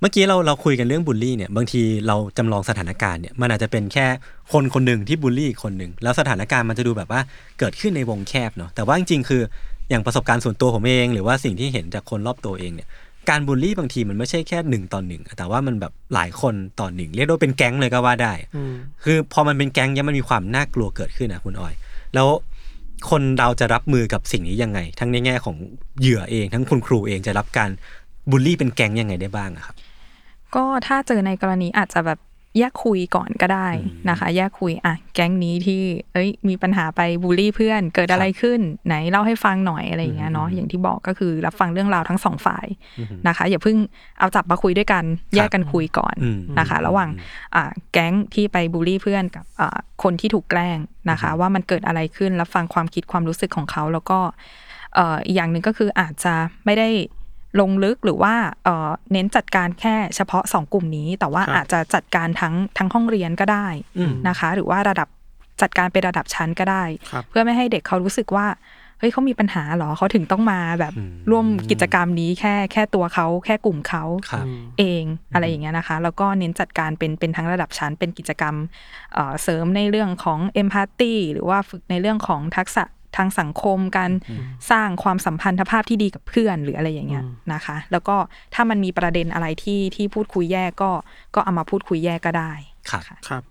[0.00, 4.06] เมื่อกี้เราเราคุยกันเรื่องบูลลี่เนี่ยบางทีเราจำลองสถานการณ์เนี่ยมันอาจจะเป็นแค่
[4.52, 7.20] คนคนหนึ่งที่บูลลี่อีกคนหนึ่งแล้วสถานการณ์มันจะดูแบบว่า
[7.58, 9.42] เกิดขึ้นในวงแคบเนาะแต่ว่าจริงๆคือ
[9.90, 12.88] อย่างประสบการณ์ส่วนตัวผมเอง หรือว่าสิ่งที่เห็นจากคนรอบตัวเองเนี่ย
[13.30, 21.74] การบูลลี่บางทีมันไม่ใช่แค่หนึ่งต่อหนึ่งแต่ว่ามันแบบหลายคนต่อหนึ่งเรียกได้ว่าเป็นแก๊งเลยก็ว่าได้อืมคือพอมันเป็นแก๊งเนี่ยมันมีความน่ากลัวเกิดขึ้นนะคุณออย
[22.14, 22.28] แล้ว
[23.10, 25.56] คนเราจะรับมือกับสิ่งนี้ยังไง ทั้งในแง่ของ
[26.00, 27.70] เหยื่อเอง ทั้งคุณครูเองจะรับการ
[28.30, 29.76] บูลลี่เป็นแก๊งยังไงได้บ้างอะครับ
[30.54, 32.20] ก็ถ้าเจอในกรณีอาจจะแบบ
[32.58, 33.68] แยกคุยก่อนก็ได้
[34.10, 35.82] นะคะ แยกคุยอะแก๊งนี้ที่
[36.12, 42.66] เอ้ย มีปัญหาไปบูลลี่เพื่อนเกิดอะไรขึ้น ไหนเล่าให้ฟังหน่อยอะไรอย่างเงี้ยเนาะอย่างที่บอกก็คือรับฟังเรื่องราวทั้งสองฝ่าย
[43.28, 43.76] นะคะ อย่าเพิ่ง
[44.18, 45.04] เอาจับมาคุยด้วยกัน
[45.34, 47.10] แยกกันคุยก่อนอืมนะคะ ระหว่าง
[47.54, 50.78] อ่าแก๊งที่ไปบูลลี่เพื่อนกับอ่าคนที่ถูกแกล้ง
[51.10, 54.18] นะคะ ว่ามันเกิดอะไรขึ้นรับฟังความคิดความรู้สึกของเขาแล้วก็
[54.94, 56.34] เอ่ออีกอย่างหนึ่งก็คืออาจจะ
[56.66, 56.88] ไม่ได้
[57.60, 58.34] ลงลึกหรือว่า
[58.64, 63.66] เอ่อเน้นจัดการแค่เฉพาะสองกลุ่มนี้ แต่ว่าครับอาจจะจัดการทั้งทั้งห้องเรียนก็ได้
[63.98, 65.08] อืมนะคะ หรือว่าระดับ
[65.62, 68.46] จัดการเป็นระดับชั้นก็ได้ครับเพื่อไม่ให้เด็กเขารู้สึกว่า
[68.98, 70.92] เฮ้ยเขามีปัญหาเหรอเขาถึงต้องมาแบบ
[71.30, 74.46] ร่วมกิจกรรมนี้แค่แค่ตัวเขาแค่กลุ่มเขาครับ
[74.78, 78.54] เองอะไรอย่างเงี้ยนะคะ แล้วก็เน้นจัดการเป็นเป็นทั้งระดับชั้นเป็นกิจกรรม
[79.14, 82.84] เอ่อเสริมในเรื่องของเอมพัตตีหรือว่าฝึกในเรื่องของทักษะ
[83.16, 84.10] ทางสังคม การ
[84.70, 88.16] สร้างความสัมพันธภาพที่ดีกับเพื่อนหรืออะไรอย่างเงี้ยนะคะ แล้วก็
[88.54, 90.90] ถ้ามันมีประเด็นอะไรที่ที่พูดคุยแยกก็
[91.34, 92.52] ก็เอามาพูดคุยแยกก็ได้
[92.90, 93.42] ครับะครับ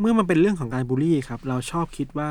[0.00, 2.30] เมื่อมันเป็นเรื่องของการบูลลี่ครับ เราชอบคิดว่า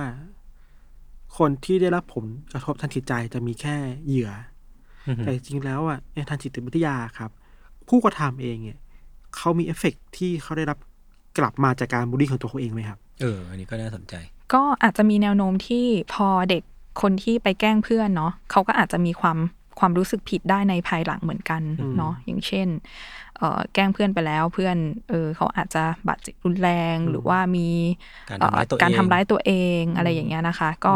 [1.37, 3.75] คนที่ได้รับผลกระทบทางจิตใจจะมีแค่
[4.07, 4.31] เหยื่อ
[5.07, 7.31] ออฮึแต่จริงๆแล้วอะในทางจิตวิทยาครับ
[7.89, 8.79] ผู้กระทำเองเนี่ย
[9.35, 10.77] เขามีเอฟเฟกต์ที่เขาได้รับ
[11.37, 14.15] กลับมาจากการบูลลี่ของตัวเขาเองไหมครับ เออ อันนี้ก็น่าสนใจ
[14.53, 16.63] ก็อาจจะมีแนวโน้มที่พอเด็ก
[17.01, 19.37] คนที่ไปแกล้งเพื่อนเนาะเขาก็อาจจะมีความ
[19.79, 21.61] ความรู้สึกผิดได้ในภายหลังเหมือนกัน
[21.97, 22.67] เนาะอย่างเช่น
[23.37, 24.77] เอ่อแกล้งเพื่อนไปแล้วเพื่อน
[25.09, 27.69] เออเขาอาจจะบาดเจ็บรุนแรงหรือว่ามี
[28.29, 30.95] การทำร้ายตัวเองเอ่อการทำร้ายตัวเองอะไรอย่างเงี้ยนะคะ ก็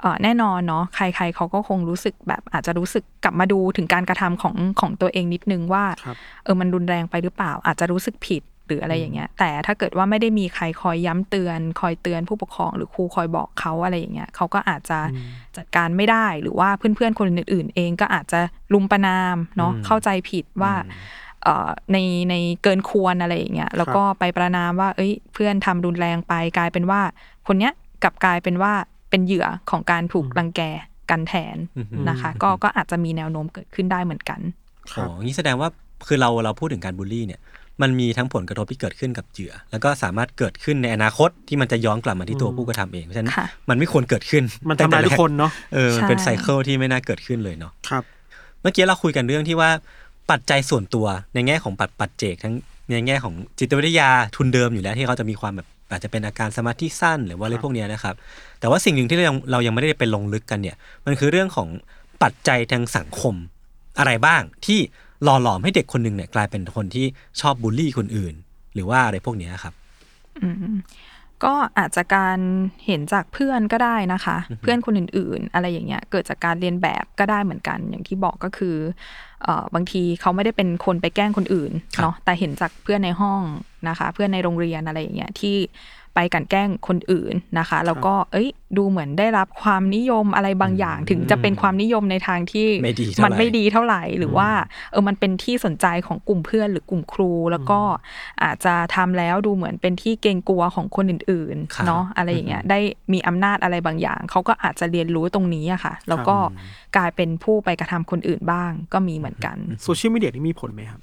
[0.00, 14.98] เอ่อแน่นอนเนาะใคร ๆเขาก็คงรู้สึกแบบอาจจะรู้สึกกลับมาดูถึงการกระทำของของตัวเองนิดนึงว่าครับเออมันรุนแรงไปหรือเปล่า อาจจะรู้สึกผิด หรืออะไรอย่างเงี้ย แต่ถ้าเกิดว่าไม่ได้มีใครคอยย้ำเตือน คอยเตือนผู้ปกครอง หรือครูคอยบอกเขาอะไรอย่างเงี้ยเขาก็อาจจะ
[15.56, 18.40] จัดการไม่ได้หรือว่าเพื่อนๆคนอื่นๆ เองก็อาจจะ
[18.72, 20.74] ลุมประนามเนาะเข้าใจผิดว่า
[21.42, 21.98] เอ่อใน
[22.30, 27.00] ในเกินควรอะไรอย่างเงี้ยแล้วก็ไปประนามว่า เอ้ย เพื่อนทำรุนแรงไปกลายเป็นว่า
[27.46, 28.72] คนเนี้ยกลับกลายเป็นว่า
[29.10, 30.62] เป็นเหยื่อของการถูกรังแก
[31.10, 31.56] กันแทน
[32.08, 34.40] นะคะ ก็ก็อาจจะมีแนวโน้มเกิดขึ้นได้เหมือนกัน
[34.96, 35.68] อ๋องี้แสดงว่า
[36.06, 37.40] คือเราเราพูดถึงการบูลลี่เนี่ย
[37.82, 48.02] มันมีทั้งผลกระทบที่เกิดขึ้นกับเหยื่อ แล้วก็สามารถเกิดขึ้นในอนาคตที่มันจะย้อนกลับมาที่ตัวผู้กระทำเองเพราะฉะนั้นค่ะมันไม่ควรเกิดขึ้นมันทำร้ายทุกคนเนาะเออมันเป็นใช่ ไซเคิลที่ไม่น่าเกิดขึ้นเลยเนาะ ครับ
[48.60, 49.70] เมื่อกี้เราคุยกันเรื่องที่ว่า
[50.30, 52.54] ปัจจัยส่วนตัวในแง่ของปัจปัจเจกทั้ง
[52.90, 58.14] ในแง่ของจิตวิทยาทุนเดิมอยู่แล้วที่เขาจะมีความแบบอาจจะเป็นอาการสมาธิสั้นหรือว่าอะไรพวกเนี้ยนะครับ
[58.60, 60.76] แต่ว่าสิ่งหนึ่งที่เรายังเรายังไม่ได้ไปลงลึกกันเนี่ย
[61.06, 61.68] มันคือเรื่องของ
[62.22, 63.34] ปัจจัยทางสังคม
[63.98, 64.80] อะไรบ้างที่
[65.24, 67.06] หล่อหลอมให้เด็กคนหนึ่งเนี่ยกลายเป็นคนที่
[67.40, 68.34] ชอบบูลลี่คนอื่น
[68.74, 69.74] หรือว่าอะไรพวกเนี้ยครับ
[70.42, 70.76] อืม
[71.44, 72.38] ก็อาจจะการ
[72.86, 78.76] เห็นจากเพื่อนก็ได้นะคะ เพื่อนคนอื่นๆ อะไรอย่างเงี้ยเกิดจากการเรียนแบบก็ได้เหมือนกัน อย่างที่บอกก็คือ
[79.42, 83.42] เอ่อบางทีเขาไม่ได้เป็นคนไปแกล้งคนอื่นครับเนาะแต่เห็นจากเพื่อนในห้อง
[83.88, 85.56] นะคะ เพื่อนในโรงเรียนอะไรอย่างเงี้ยที่
[86.14, 94.48] ไปกลันแกล้งคนอื่นนะคะ แล้วก็เอ้ย ดูเหมือนได้รับความนิยมอะไรบางอย่าง ถึงจะเป็นความนิยมในทางที่ไม่ดีเท่าไหร่มันไม่ดีเท่าไหร่หรือว่า
[94.92, 97.80] เออมันเป็นที่สนใจของกลุ่มเพื่อนหรือกลุ่มครู แล้วก็
[98.42, 102.78] อาจจะทำแล้วดูเหมือนเป็นที่เกรงกลัวของคนอื่นครับๆเนาะอะไรอย่างเงี้ยได้
[103.12, 106.36] มีอำนาจอะไรบางอย่างเขาก็อาจจะเรียนรู้ตรงนี้อะค่ะ แล้วก็
[106.96, 111.00] กลายเป็นผู้ไปกระทำคนอื่นบ้าง ก็มีเหมือนกันโซเชียลมีเดียนี่มีผลไหมครับ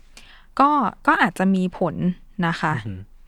[0.60, 0.72] ก็
[1.08, 1.96] ก็อาจจะมีผล
[2.48, 2.74] นะคะ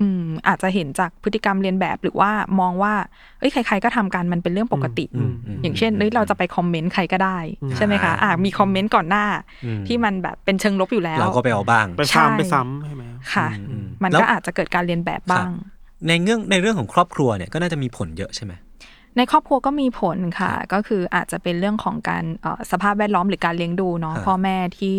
[0.02, 2.93] อืมอาจจะเห็นจากพฤติกรรมเรียนแบบหรือว่ามองว่า
[3.39, 7.38] เอ้ยใคร ๆ ก็ทำกันมันเป็นเรื่องปกติอืมอืมอย่างเช่นเอ้ยเราจะไปคอมเมนต์ใครก็ได้
[7.78, 9.26] ใช่ไหมคะอ่ามีคอมเมนต์ก่อนหน้า
[9.66, 15.49] อืมที่มันแบบเป็นเชิงลบอยู่แล้ว เราก็ไปเอาบ้างไปใช่ซ้ำไปซ้ำใช่ไหมค่ะอืมมันแล้วก็อาจจะเกิดการเรียนแบบบ้าง
[16.08, 18.54] ในเรื่องในเรื่องของครอบครัวเนี่ยก็น่าจะมีผลเยอะใช่ไหม
[19.18, 24.97] ในครอบครัวก็มีผลค่ะ ก็คืออาจจะเป็นเรื่องของการเอ่อสภาพแวดล้อมหรือการเลี้ยงดูเนาะครับพ่อแม่ที่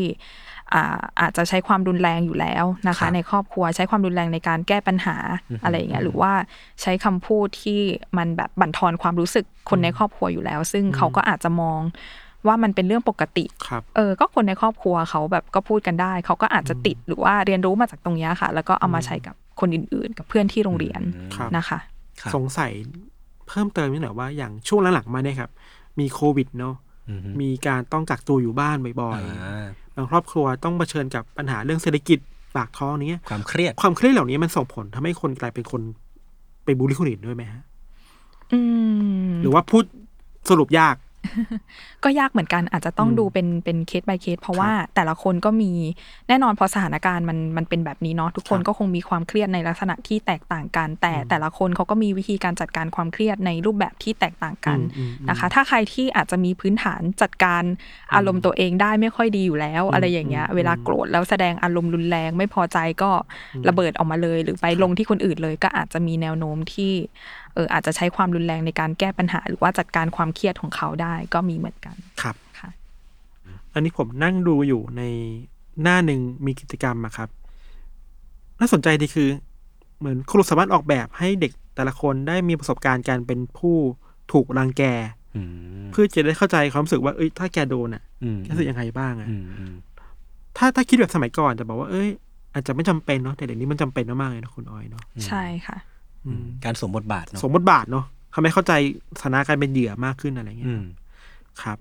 [0.74, 0.84] อ่า
[1.20, 5.16] อาจจะใช้ความรุนแรงอยู่แล้วนะครัคะบในครอบครัวใช้ความรุนแรงในการแก้ปัญหา
[5.64, 6.32] อะไรอย่างเงี้ยหรือว่า
[6.82, 7.80] ใช้คำพูดที่
[8.18, 11.80] มันแบบบั่นทอนความรู้สึกคนในครอบครัวอยู่แล้ว ซึ่งเขาก็อาจจะมอง
[12.46, 21.00] ว่ามันเป็นเรื่องปกติครับเออ ก็คนในครอบครัวเขาแบบก็พูดกันได้ เขาก็อาจจะติดหรือว่าเรียนรู้มาจากตรงเนี้ยค่ะ แล้วก็เอามาใช้กับคนอื่นๆ กับเพื่อนที่โรงเรียน
[21.36, 21.78] ครับนะคะ
[22.20, 22.72] ครับสงสัย
[23.48, 25.50] เพิ่มเติมนิดหน่อยว่าอย่างช่วงหลังๆมาเนี่ยครับ
[26.00, 26.74] มีโควิดเนาะ
[27.10, 32.18] อือฮึมีการต้องกักตัวอยู่บ้านบ่อยอ่าๆ บางครอบครัวต้องเผชิญกับปัญหาเรื่องเศรษฐกิจ
[32.57, 35.82] ปากท้องนี้ความเครียดความเครียดเหล่านี้มันส่งผลทำให้คนกลายเป็นคน
[36.64, 37.62] ไปบูลลี่คนอื่นด้วยไหมฮะ
[38.53, 38.59] อื
[39.30, 39.84] มหรือว่าพูด
[40.51, 40.95] สรุปยาก
[42.04, 45.72] ก็ยากเหมือนกันอาจจะต้องดูเป็นเป็นเคส by เคส เพราะว่าแต่ละคนก็มี
[46.28, 57.62] แน่นอนพอสถานการณ์มันมันเป็นแบบนี้เนาะทุกคนครับก็คงมีความเครียดในลักษณะที่แตกต่างกัน แต่แต่ละคนเขาก็มีวิธีการจัดการความเครียดในรูปแบบที่แตกต่างกันอืมอืมอืมนะคะ ถ้าใครที่อาจจะมีพื้นฐานจัดการ
[58.14, 63.10] อารมณ์ตัวเองได้ไม่ค่อยดีอยู่แล้ว อะไรอย่างเงี้ย เวลาโกรธแล้วแสดงอารมณ์รุนแรงไม่พอใจก็
[63.68, 66.92] ระเบิดออกมาเลย หรือไปลงที่คนอื่นเลยก็อาจจะมีแนวโน้มที่
[67.55, 72.70] เอออาจจะใช้ความรุนแรงในการแก้ปัญหา หรือว่าจัดการความเครียดของเขาได้ก็มีเหมือนกันครับค่ะ
[73.74, 75.03] อันนี้ผมนั่งดูอยู่ใน
[75.82, 77.28] หน้าหนึ่งมีกิจกรรมอะครับ
[78.61, 79.28] น่าสนใจดีคือ
[79.98, 83.76] เหมือนครูสามารถออกแบบให้เด็กแต่ละคนได้มีประสบการณ์การเป็นผู้
[84.32, 84.82] ถูกรังแก
[85.36, 89.74] อืมเพื่อจะได้เข้าใจความรู้สึกว่าเอ้ยถ้าแกโดนอะอืมแกรู้สึกยังไงบ้างอะอืมอืม
[90.57, 92.09] ถ้าถ้าคิดแบบสมัยก่อนจะบอกว่าเอ้ย
[92.55, 95.91] อาจจะไม่จำเป็นเนาะแต่เดี๋ยวนี้มันจำเป็นมากๆเลยนะคุณออยเนาะใช่ค่ะอืม
[96.64, 98.04] การสวมบทบาทเนาะสมบทบาทเนาะ
[98.34, 98.72] ทำให้เข้าใจ
[99.20, 100.84] สถานะการเป็นเหยื่อมากขึ้นอะไรเงี้ย อืม
[101.62, 101.78] ครับ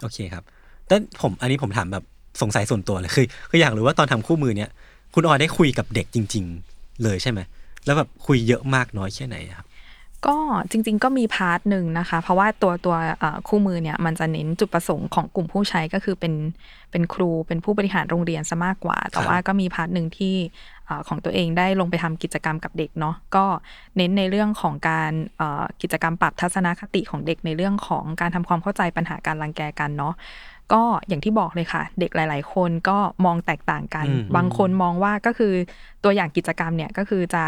[0.00, 0.44] โอเคครับ
[0.86, 2.04] แต่ผมอันนี้ผมถามแบบ
[2.42, 4.70] สงสัยส่วนตัวเลยคือคืออยากรู้ว่าตอนทำคู่มือเนี่ย
[5.14, 7.40] คุณออยได้คุยกับเด็กจริง ๆ เลยใช่ไหม
[7.84, 9.66] แล้วแบบคุยเยอะมากน้อยแค่ไหนอะครับ
[10.26, 10.36] ก็
[10.70, 16.34] จริง ๆ ก็มี part หนึ่งนะคะ เพราะว่าตัวตัวเอ่อคู่มือเนี่ยมันจะเน้นจุดประสงค์ของกลุ่มผู้ใช้ก็คือเป็น
[16.90, 20.34] เป็นครูเป็นผู้บริหารโรงเรียนซะมากกว่า แต่ว่าก็มี part หนึ่งที่
[20.77, 20.77] เอ่อ
[21.08, 23.44] ของตัวเองได้ลงไปทำกิจกรรมกับเด็กเนาะก็
[23.96, 30.14] เน้นในเรื่องของการเอ่อกิจกรรมปรับทัศนคติของเด็กในเรื่องของการทำความเข้าใจปัญหาการรังแกกันเนาะ
[30.72, 35.52] ก็อย่างที่บอกเลยค่ะ เด็กหลาย ๆ คนก็มองแตกต่างกันอืมบางคนมองว่าก็คือ
[36.04, 37.44] ตัวอย่างกิจกรรมเนี่ยก็คือจะ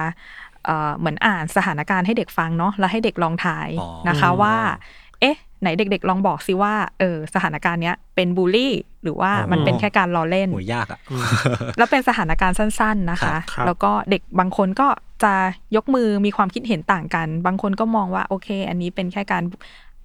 [0.67, 4.55] เอ่อเหมือนอ่านสถานการณ์ให้เด็กฟังเนาะแล้วให้เด็กลองถ่ายอ๋อนะคะว่า
[5.21, 11.01] เอ๊ะ ไหนเด็ก ๆ ลองบอกสิว่าเออสถานการณ์เนี้ยเป็นบูลลี่หรือว่ามันเป็นแค่การล้อเล่นโหยากอะ
[11.79, 14.89] แล้วเป็นสถานการณ์สั้น ๆนะคะครับแล้วก็เด็กบางคนก็
[15.25, 15.33] จะ
[15.77, 19.45] ยกมือมีความคิดเห็นต่างกัน บางคนก็มองว่าโอเค อันนี้เป็นแค่การ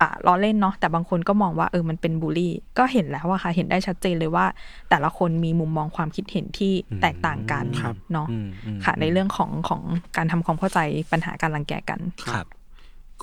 [0.02, 4.46] อ่าล้อเล่นเนาะแต่บางคนก็มองว่าเออมันเป็นบูลลี่ ก็เห็นแล้วอะค่ะ เห็นได้ชัดเจนเลยว่า
[4.90, 9.82] แต่ละคนมีมุมมองความคิดเห็นที่แตกต่างกันครับเนาะอืมอืมค่ะ ในเรื่องของของ
[10.18, 10.80] การทำความเข้าใจ
[11.12, 12.00] ปัญหาการรังแกกัน
[12.32, 12.46] ครับ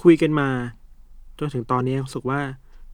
[0.03, 0.49] คุยกันมา
[0.82, 0.82] จ
[1.49, 2.41] นถึงตอนนี้รู้สึกว่า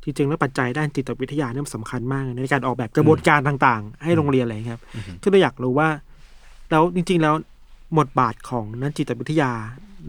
[0.03, 4.83] จริงๆแล้วปัจจัยด้านจิตวิทยาเนี่ยมันสำคัญมาก ในการออกแบบกระบวนการต่างๆ ให้โรงเรียนอะไรอย่างเงี้ยครับ
[5.23, 5.89] ก็เลยอยากรู้ว่า
[6.71, 7.35] แล้วจริง ๆ แล้ว
[7.99, 9.51] บทบาทของนักจิตวิทยา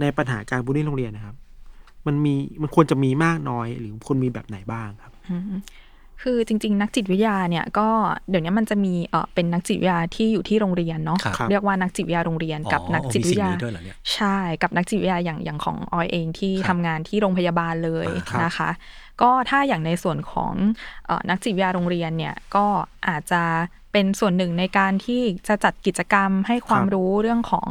[0.01, 1.35] ในปัญหาการบูลลี่โรงเรียนนะครับ
[2.07, 5.13] มันมีมันควรจะมีมากน้อย หรือควรมีแบบไหนบ้างครับ
[6.23, 7.87] คือจริง ๆ นักจิตวิทยาเนี่ยก็
[8.29, 18.69] เดี๋ยวนี้มันจะมีเออเป็นนักจิตวิทยาที่อยู่ที่โรงเรียนเนาะครับเรียกว่านักจิตวิทยาโรงเรียนกับอ๋อนักจิตวิทยามีสิ่งนี้ด้วยเหรอเนี่ยใช่กับนักจิตวิทยาอย่างอย่างของออยเองที่ครับทำงานที่โรงพยาบาลเลยอ่าครับนะคะ
[19.21, 20.53] ก็ถ้าอย่างในส่วนของ
[21.05, 22.65] เออนักจิตวิทยาโรงเรียนเนี่ยก็
[23.07, 23.43] อาจจะ
[23.93, 27.67] เป็นส่วนหนึ่งในการที่จะจัดกิจกรรมให้ความรู้เรื่องของ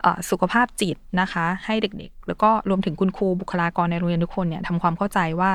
[0.00, 5.50] เออสุขภาพจิตนะคะ ให้เด็กๆ แล้วก็รวมถึงคุณครูบุคลากรในโรงเรียนทุกคนเนี่ยทำความเข้าใจว่า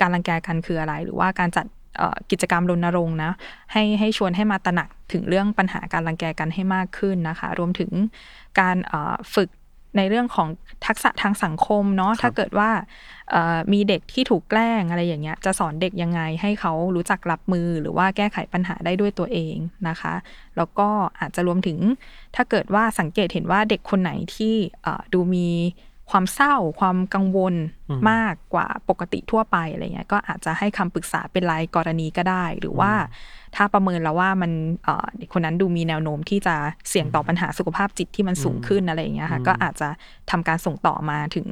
[0.00, 1.76] การรังแกกันคืออะไร หรือว่าการจัดเอ่อ
[2.30, 3.32] กิจกรรมรณรงค์นะ
[3.72, 7.90] ให้ให้ชวนให้มาตระหนักถึงเรื่องปัญหาการรังแกกันให้มากขึ้นนะคะ รวมถึง
[8.60, 9.50] การเอ่อฝึก
[9.96, 10.48] ในเรื่องของ
[10.86, 12.70] ทักษะทางสังคมเนาะถ้าเกิดว่า
[13.30, 19.56] เอ่อมีเด็กที่ถูกแกล้งอะไรอย่างเงี้ยจะสอนเด็กยังไงให้เขารู้จักรับมือหรือว่าแก้ไขปัญหาได้ด้วยตัวเอง
[19.88, 20.14] นะคะ
[20.56, 20.88] แล้วก็
[21.20, 21.78] อาจจะรวมถึง
[22.36, 25.48] ถ้าเกิดว่าสังเกตเห็นว่าเด็กคนไหนที่เอ่อดูมี
[26.10, 27.54] ความเศร้าความกังวล
[28.10, 32.92] มากกว่าปกติทั่วไปอะไรเงี้ยก็อาจจะให้คำปรึกษาเป็นรายกรณีก็ได้ หรือว่า
[33.56, 34.52] ถ้าประเมินแล้วว่ามัน
[34.84, 36.54] เอ่อเด็กคนนั้นดูมีแนวโน้มที่จะ
[36.88, 39.88] เสี่ยงต่อปัญหาสุขภาพจิตที่มันสูงขึ้นอะไรอย่างเงี้ยค่ะก็อาจจะ
[40.30, 41.46] ทำการส่งต่อมาถึง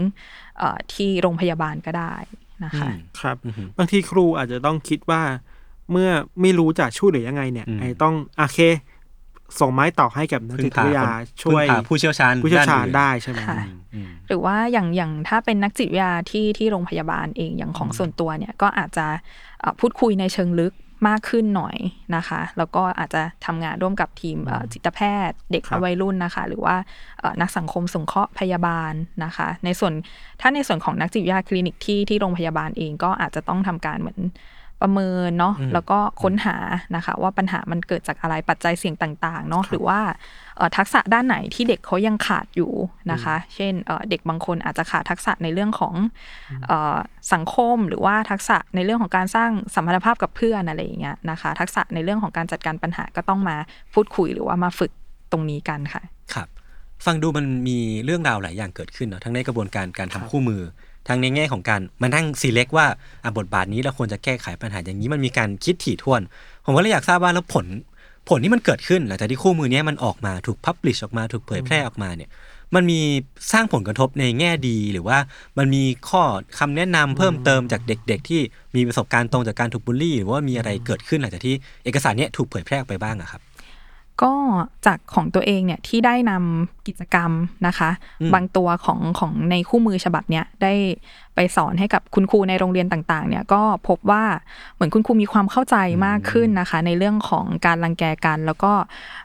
[0.59, 2.15] เอ่อที่โรงพยาบาลก็ได้
[2.65, 2.91] นะคะ
[3.21, 3.37] ครับ
[3.79, 5.23] บางทีครูอาจจะต้องคิดว่า
[5.93, 8.61] เมื่อไม่รู้จะช่วยเหลือยังไงเนี่ยอืมไอ้ต้องโอเค
[9.61, 13.57] ส่งไม้ต่อให้กับนักพึ่จิงตพาวิทยาคนช่วยพึ่งพาผู้เชี่ยวชาญผู้เชี่ยวชาญนอื่นได้ใช่ไหมค่ะ
[13.95, 19.07] อืมหรือว่าอย่างอย่างถ้าเป็นนักจิตวิทยาที่ที่โรงพยาบาลเองอย่างของส่วนตัวเนี่ยก็อาจจะ
[19.61, 20.75] เอ่อพูดคุยในเชิงลึก
[21.09, 21.77] มากขึ้นหน่อย
[22.17, 26.77] นะคะ แล้วก็อาจจะทำงานร่วมกับทีมเอ่อจิตแพทย์เด็กครับวัยรุ่นนะคะ หรือว่า
[27.21, 28.93] เอ่อนักสังคมสงเคราะห์พยาบาล
[29.25, 29.93] นะคะ ในส่วน
[30.41, 34.21] ถ้าในส่วนของนักจิตวิทยาคลินิกที่ที่โรงพยาบาลเองก็อาจจะต้องทำการเหมือน
[34.83, 36.57] ประเมินเนาะแล้วก็ค้นหา
[36.97, 40.01] นะคะ ว่าปัญหามันเกิดจากอะไรปัจจัยเสี่ยงต่างๆเนาะหรือว่า
[40.57, 42.73] เอ่อทักษะด้านไหนที่เด็กเขายังขาดอยู่
[43.13, 45.95] นะคะ เช่นเอ่อเด็กบางคนอาจจะขาดทักษะในเรื่องของ
[46.67, 46.97] เอ่อ
[47.33, 53.57] สังคมหรือว่าทักษะในเรื่องของการสร้างสัมพันธภาพกับเพื่อนอะไรอย่างเงี้ยนะคะ ทักษะในเรื่องของการจัดการปัญหาก็ต้องมา
[53.95, 54.93] พูดคุยหรือว่ามาฝึก
[55.33, 56.03] ตรงนี้กันค่ะ
[56.35, 56.49] ครับ
[57.05, 60.63] ฟังดูมันมีเรื่องราวหลายอย่างเกิดขึ้นเนาะทั้งในกระบวนการการทำคู่มือ
[61.09, 62.87] ทั้งในแง่ของการมานั่งซีเล็กว่า
[63.39, 66.21] บทบาทนี้เราควรจะแก้ไขปัญหาอย่างนี้มันมีการคิดถี่ถ้วน
[66.65, 67.67] ผมก็เลยอยากทราบว่าแล้วผล
[68.29, 72.31] ผลที่มันเกิดขึ้นหลังจากที่คู่มือนี้มันออกมาถูกพับลิชออกมาถูกเผยแพร่ออกมาเนี่ย
[72.75, 73.01] มันมี
[73.53, 75.19] สร้างผลกระทบในแง่ดีหรือว่า
[75.59, 76.23] มันมีข้อ
[76.59, 78.41] คำแนะนำเพิ่มเติมจากเด็ก ๆ ที่
[78.77, 81.55] มีประสบการณ์ตรงจากการถูกบูลลี่ หรือว่ามีอะไรเกิดขึ้นหลังจากที่
[81.85, 83.41] เอกสารเนี้ยถูกเผยแพร่ออกไปบ้างอะครับ
[84.23, 84.33] ก็
[84.87, 87.31] จากของตัวเองเนี่ยที่ได้นำกิจกรรม
[87.67, 87.91] นะคะ
[88.21, 90.75] อืมบางตัวของของในคู่มือฉบับเนี้ยได้
[91.35, 94.25] ไปสอนให้กับคุณครูในโรงเรียนต่างๆ เนี่ยก็พบว่า
[94.75, 98.73] เหมือนคุณครูมีความเข้าใจมากขึ้นนะคะ ในเรื่องของการรังแกกัน แล้วก็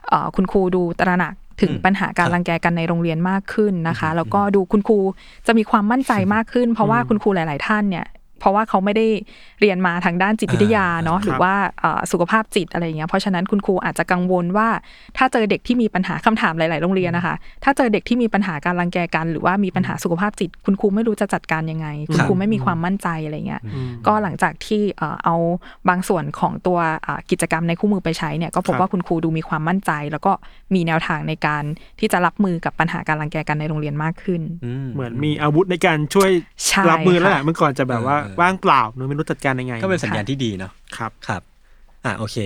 [0.08, 4.98] เอ่อคุณครูดูตระหนักถึงอืมปัญหาการรังแกกันในโรงเรียนมากขึ้นนะคะ แล้วก็ดูคุณครู
[5.46, 8.06] จะมีความมั่นใจมากขึ้น เพราะว่าคุณครูหลาย ๆ ท่านเนี่ย
[8.42, 9.06] เพราะว่าเขาไม่ได้
[9.60, 14.68] เรียนมาทางด้านจิตวิทยาเนาะอ่าหรือว่าเอ่อสุขภาพจิตอะไรอย่างเงี้ยเพราะฉะนั้นคุณครูอาจจะกังวลว่า
[15.16, 17.34] ถ้าเจอเด็กที่มีปัญหาคำถามหลาย ๆ โรงเรียนนะคะ
[17.64, 23.62] ถ้าเจอเด็กที่มีปัญหาการรังแกกัน หรือว่ามีปัญหาสุขภาพจิต คุณครูไม่รู้จะจัดการยังไง คุณครูไม่มีความมั่นใจอะไรเงี้ย
[24.06, 25.34] ก็หลังจากที่เอ่อเอา
[25.88, 30.32] บางส่วนของตัวอ่ากิจกรรมในคู่มือไปใช้เนี่ยก็พบครับว่าคุณครูดูมีความมั่นใจ แล้วก็
[30.74, 31.64] มีแนวทางในการ
[32.00, 34.40] ที่จะรับมือกับปัญหาการรังแกกันในโรงเรียนมากขึ้น
[34.94, 36.30] เหมือนมีอาวุธในการช่วย
[36.66, 41.42] ใช่รับมือแล้วแหละค่ะเมื่อก่อนจะแบบว่าเออว่างเปล่าเนอะไม่รู้จัดการยังไง ก็เป็นสัญญาณที่ดีเนาะครับครับ
[42.04, 42.36] อ่าโอเค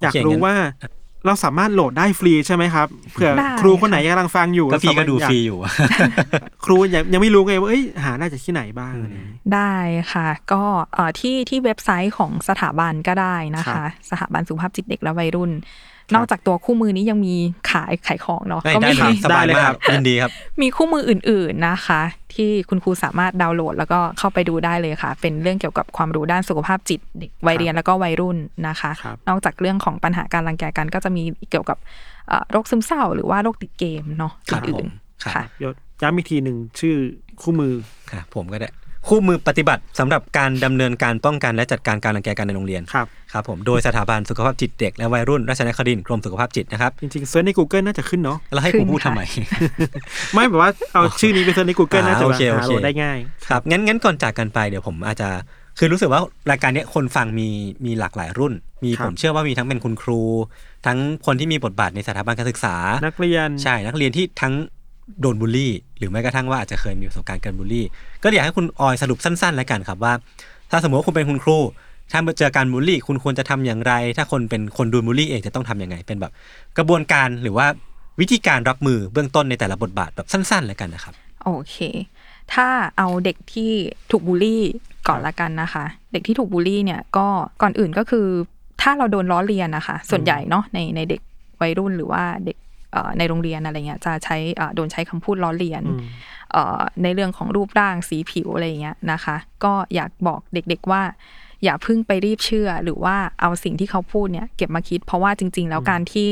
[0.00, 0.54] อยากโเครู้งั้นว่า
[1.26, 5.58] เราสามารถโหลดได้ฟรีใช่ไหมครับเผื่อได้ครูคนไหนกำลังฟังอยู่ก็พี่ก็ดูอยาฟรีอยู่
[6.64, 9.74] ครูยังยังไม่รู้ไงว่าเอ้ยหาได้จากที่ไหนบ้างอะไรอย่างงี้ได้
[10.12, 10.62] ค่ะ ก็
[10.94, 15.50] เอ่อที่ที่เว็บไซต์ของสถาบันก็ได้นะครัคะบสถาบันสุขภาพจิตเด็กและวัยรุ่น
[16.14, 17.34] นอกจากตัวคู่มือนี้ยังมี
[17.70, 20.30] ขายขายของเนาะได้ก็ได้มีเลยสบายได้เลยมาครักบยินดีครับ
[20.62, 22.00] มีคู่มืออื่น ๆนะคะ
[22.34, 28.36] ที่คุณครูสามารถดาวน์โหลด แล้วก็เข้าไปดูได้เลยค่ะ เป็นเรื่องเกี่ยวกับความรู้ด้านสุขภาพจิตเด็กวัยเรียนแล้วก็วัยรุ่น
[28.68, 31.78] นะคะครับนอกจากเรื่องของปัญหาการรังแกกัน ก็จะมีเกี่ยวกับ
[32.28, 34.88] เอ่อโรคซึมเศร้า หรือว่าโรคติดเกมเนาะครับอื่นผม
[35.22, 36.96] ครับๆค่ะยศย้ำอีกทีหนึ่งชื่อ
[37.42, 37.74] คู่มือ
[38.12, 38.68] ค่ะผมก็ได้
[39.08, 49.22] คู่มือปฏิบัติสำหรับการดำเนินการป้องกันและจัดการการรังแกกันในโรงเรียนครับ ครับผมโดยสถาบันสุขภาพจิตเด็กและวัยรุ่นราชนครินทร์กรมสุขภาพจิตนะครับจริงๆเซิร์ชใน Google น่าจะขึ้นเนาะ แล้วให้ขึ้กูนพูดค่ะทำไม
[50.34, 53.18] ไม่แบบว่าเอาชื่อนี้ไปเซิร์ชใน Google อ่าน่าจะโอแบบเคโอหาเคโหลดได้ง่าย
[53.48, 55.28] ครับงั้นงั้นก่อนจากกันไปเดี๋ยวผมอาจจะ
[55.78, 56.20] คือรู้สึกว่า
[56.50, 57.48] รายการเนี้ยคนฟังมี
[57.84, 58.52] มีหลากหลายรุ่น
[58.84, 60.20] มีครับ ผมเชื่อว่ามีทั้งเป็นคุณครู
[60.86, 62.76] ทั้งคนที่มีบทบาทในสถาบันการศึกษา
[63.06, 64.54] นักเรียน ใช่นักเรียนที่ทั้ง
[65.20, 67.86] โดนบูลลี่ หรือแม้กระทั่งว่าอาจจะเคยมีประสบการณ์การบูลลี่
[68.22, 70.12] ก็อยากให้คุณออยสรุปสั้นๆแล้วกันครับว่า
[70.70, 71.58] ถ้าสมมติว่าคุณเป็นคุณครู
[72.12, 76.32] ถ้าเจอการบูลลี่ คุณควรจะทำอย่างไร ถ้าคนเป็นคนโดนบูลลี่เองจะต้องทำยังไง เป็นแบบ
[76.78, 77.66] กระบวนการหรือว่า
[78.20, 81.76] วิธีการรับมือเบื้องต้นในแต่ละบทบาทแบบสั้นๆแล้วกันนะครับ โอเค
[82.54, 83.72] ถ้าเอาเด็กที่
[84.10, 84.62] ถูกบูลลี่
[85.08, 87.26] ก่อนละกันนะคะ เด็กที่ถูกบูลลี่เนี่ยก็
[87.62, 88.26] ก่อนอื่นก็คือ
[88.82, 91.20] ถ้าเราโดนล้อเลียนนะคะ ส่วนใหญ่เนาะในในเด็ก
[91.60, 92.56] วัยรุ่นหรือว่าเด็ก
[93.18, 96.00] ในโรงเรียนอะไรเงี้ยจะใช้เอ่อโดนใช้คำพูดล้อเลียนอืม
[96.52, 101.02] เอ่อในเรื่องของรูปร่างสีผิวอะไรเงี้ยนะคะ ก็อยากบอกเด็กๆว่า
[101.64, 106.30] อย่าเพิ่งไปรีบเชื่อ หรือว่าเอาสิ่งที่เขาพูดเนี่ยเก็บมาคิด เพราะว่าจริง ๆ แล้วการที่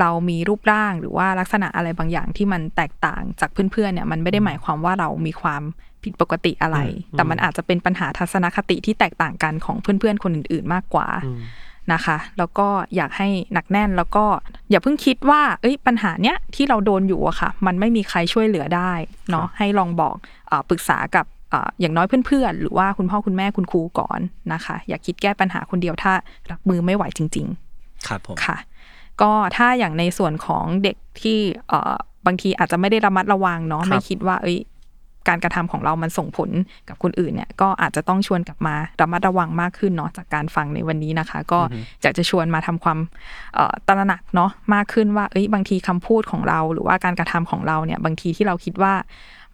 [0.00, 5.62] เรามีรูปร่างหรือว่าลักษณะอะไรบางอย่างที่มันแตกต่างจากเพื่อนๆเนี่ยมันไม่ได้หมายความว่าเรามีความ
[6.04, 6.78] ผิดปกติอะไร
[7.12, 11.40] แต่มันอาจจะเป็นปัญหาทัศนคติที่แตกต่างกันของเพื่อนๆคนอื่น ๆ มากกว่าอืม
[11.92, 14.24] นะคะ แล้วก็อยากให้หนักแน่นแล้วก็
[14.70, 18.92] อย่าเพิ่งคิดว่าเอ้ยปัญหาเนี้ยที่เราโดนอยู่อะค่ะ มันไม่มีใครช่วยเหลือได้
[19.30, 20.14] เนาะให้ลองบอก
[20.48, 24.20] เออปรึกษากับเอ่ออย่างน้อยเพื่อนๆ หรือว่าคุณพ่อคุณแม่คุณครูก่อน
[24.52, 26.12] นะคะ อย่าคิดแก้ปัญหาคนเดียวถ้า
[26.50, 28.56] รับมือไม่ไหวจริง ๆ ครับผมค่ะ
[29.22, 31.94] ก็ถ้าอย่างในส่วนของเด็กที่เอ่อ
[32.26, 34.58] บางทีอาจจะไม่ได้ระมัดระวังเนาะครับไม่คิดว่าเอ้ย
[35.28, 36.50] การกระทำของเรามันส่งผล
[36.88, 41.60] กับคนอื่นเนี่ยก็อาจจะต้องชวนกลับมาระมัดระวังมากขึ้นเนาะจากการฟังในวันนี้นะคะ ก็
[42.02, 42.98] อยากจะชวนมาทำความ
[43.54, 48.94] เอ่อตระหนักเนาะมากขึ้นว่าเอ้ยบางทีคำพูดของเรา หรือว่าการกระทำของเราเนี่ยบางทีที่เราคิดว่า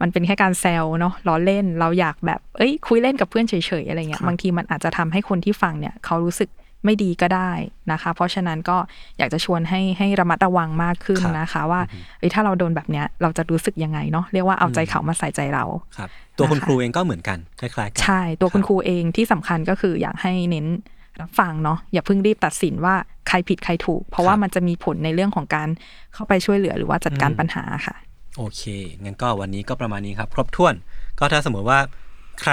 [0.01, 6.49] มันเป็นแค่การแซวเนาะล้อเล่นเราอยากแบบเอ้ยคุยเล่นกับเพื่อนเฉยๆอะไรเงี้คยรับบางทีมันอาจจะทำให้คนที่ฟังเนี่ยเขารู้สึก
[6.85, 7.53] ไม่ดีก็ได้
[7.93, 8.77] นะคะ เพราะฉะนั้นก็
[9.19, 11.81] อยากจะชวนให้ให้ระมัดระวังมากขึ้นครับนะคะ ว่า
[12.19, 15.65] เอ้ยถ้าเราโดนแบบเนี้ยเราจะรู้สึกยังไงเนาะเรียกว่าเอาใจเขามาใส่ใจเรา
[15.97, 16.09] ครับ
[16.39, 20.67] ตัวคุณนะคะครูเองก็เหมือนกันคล้ายๆกันใช่ตัวคุณรับครูเองที่สำคัญก็คืออยากให้เน้น
[21.21, 22.95] รับฟังเนาะอย่าเพิ่งรีบตัดสินว่า
[23.29, 25.69] ใครผิดใครถูก เพราะว่ามันจะมีผลในเรื่องของการ
[26.15, 27.97] เข้าไปช่วยเหลือหรือว่าจัดการปัญหาค่ะ
[28.37, 28.63] โอเค
[29.03, 30.75] งั้นก็วันนี้ก็ประมาณนี้ครับ ครบถ้วน
[31.19, 31.79] ก็ถ้าสมมติว่า
[32.43, 32.53] ใคร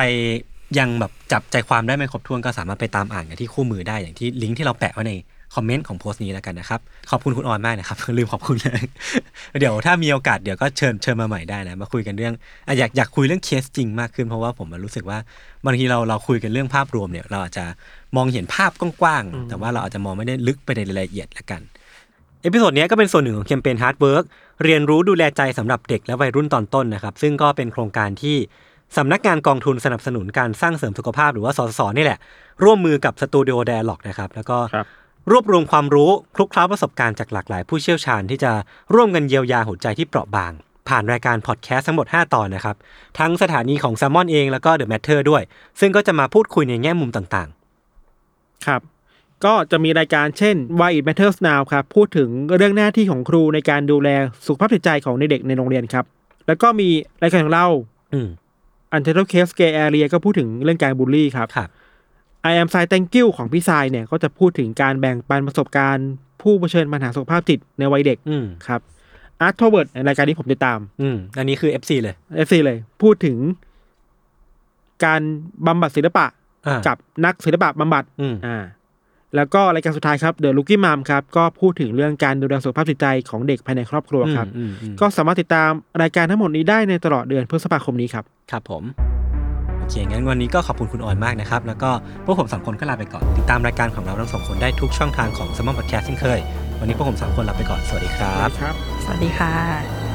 [0.79, 5.13] ยังแบบจับใจความได้ไม่ครบถ้วนก็สามารถไปตามอ่านกันที่คู่มือได้อย่างที่ลิงก์ที่เราแปะไว้ใน
[5.55, 6.79] คอมเมนต์ของโพสต์นี้แล้วกันนะครับ
[7.11, 8.83] ขอบคุณคุณออนมากนะครับ ลืมขอบคุณเลย
[9.59, 12.33] เดี๋ยวถ้ามีโอกาสเดี๋ยวก็เชิญเชิญมาใหม่ได้นะ มาคุยกันเรื่อง
[12.67, 15.19] อะอยากอยากคุยเรื่องเคสจริงมากขึ้นเพราะว่าผมรู้สึกว่า
[15.65, 17.65] บางทีเราเราคุยกันเรื่องภาพรวมเนี่ย เราอาจจะ
[18.15, 21.61] มองเห็นภาพกว้างๆแต่ว่าเราอาจจะมองไม่ได้ลึกไปในรายละเอียดละกัน
[22.41, 24.25] episode นี้ก็เป็นส่วนหนึ่งของแคมเปญ Heart Work
[24.63, 28.37] เรียนรู้ดูแลใจสำหรับเด็กและวัยรุ่นตอนต้นนะครับ ซึ่งก็เป็นโครงการที่
[28.97, 32.19] สำนักงานกองทุนสนับสนุนการสร้างเสริมสุขภาพหรือว่าสสสนี่แหละ
[32.63, 34.87] ร่วมมือกับสตูดิโอ d ด a l o g นะครับ แล้วก็ครับ
[35.31, 38.51] รวบรวมความรู้คลุกเคล้าประสบการณ์จากหลากหลายผู้เชี่ยวชาญที่จะ
[38.93, 40.51] ร่วมกันเยียวยาหัวใจที่เปราะบาง
[40.89, 42.75] ผ่านรายการพอดแคสต์ทั้งหมด 5 ตอนนะครับ
[43.19, 45.43] ทั้งสถานีของ s ซ m มอนเองแล้วก็ The Matter ด้วย
[45.79, 47.49] ซึ่งก็จะมาพูดคุยในแง่มุมต่าง
[48.67, 48.81] ครับ
[49.45, 54.09] ก็จะมีรายการเช่น Why It Matters Now ครับพูดถึงเรื่องหน้าที่ของครูในการดูแล
[54.45, 56.05] สุขภาพจิตใจของเด็กๆในโรงเรียนครับ
[56.47, 56.89] แล้วก็มี
[57.21, 58.13] รายการของเราๆ
[58.91, 61.69] อืม Untitled Case Gay Area ก็พูดถึงเรื่องการบูลลี่ครับครับ
[62.51, 66.09] I am Sai Thank You ของพี่ทรายเนี่ยก็จะพูดถึงการแบ่งปันประสบการณ์
[66.41, 68.81] ผู้เผชิญปัญหาสุขภาพจิตในวัยเด็กอืมครับ
[69.45, 72.15] Art t o w a r d ในรายการนี้ผมติดตาม อืมอันนี้คือ FC เลย
[72.45, 73.37] FC เลย พูดถึง
[75.05, 75.21] การ
[75.67, 76.25] บำบัดศิลปะ
[76.67, 78.57] อ่ากับนักศิลปะบำบัดอืมอ่า
[79.35, 85.71] แล้วก็รายการสุดท้ายครับ The Looking Mom ครับก็พูดถึงเรื่องการดูแลสุขภาพจิตใจของเด็กภายในครอบครัวครับอืมอืมก็สามารถติดตาม
[86.01, 88.83] รายการทั้งหมดนี้ได้ในตลอดเดือนพฤษภาคมนี้ครับ ครับผม
[89.79, 91.89] โอเค งั้นวันนี้ก็ขอบคุณคุณออนมากนะครับ แล้วก็
[92.25, 96.39] พวกผมสามคนก็ลาไปก่อน ติดตามรายการของเราทั้งสองคนได้ทุกช่องทางของ s ม m ม n Podcast เช่นเคย
[96.79, 100.08] วันนี้พวกผมสามคนลาไปก่อน สวัสดีครับครับสวัสดีค่ะ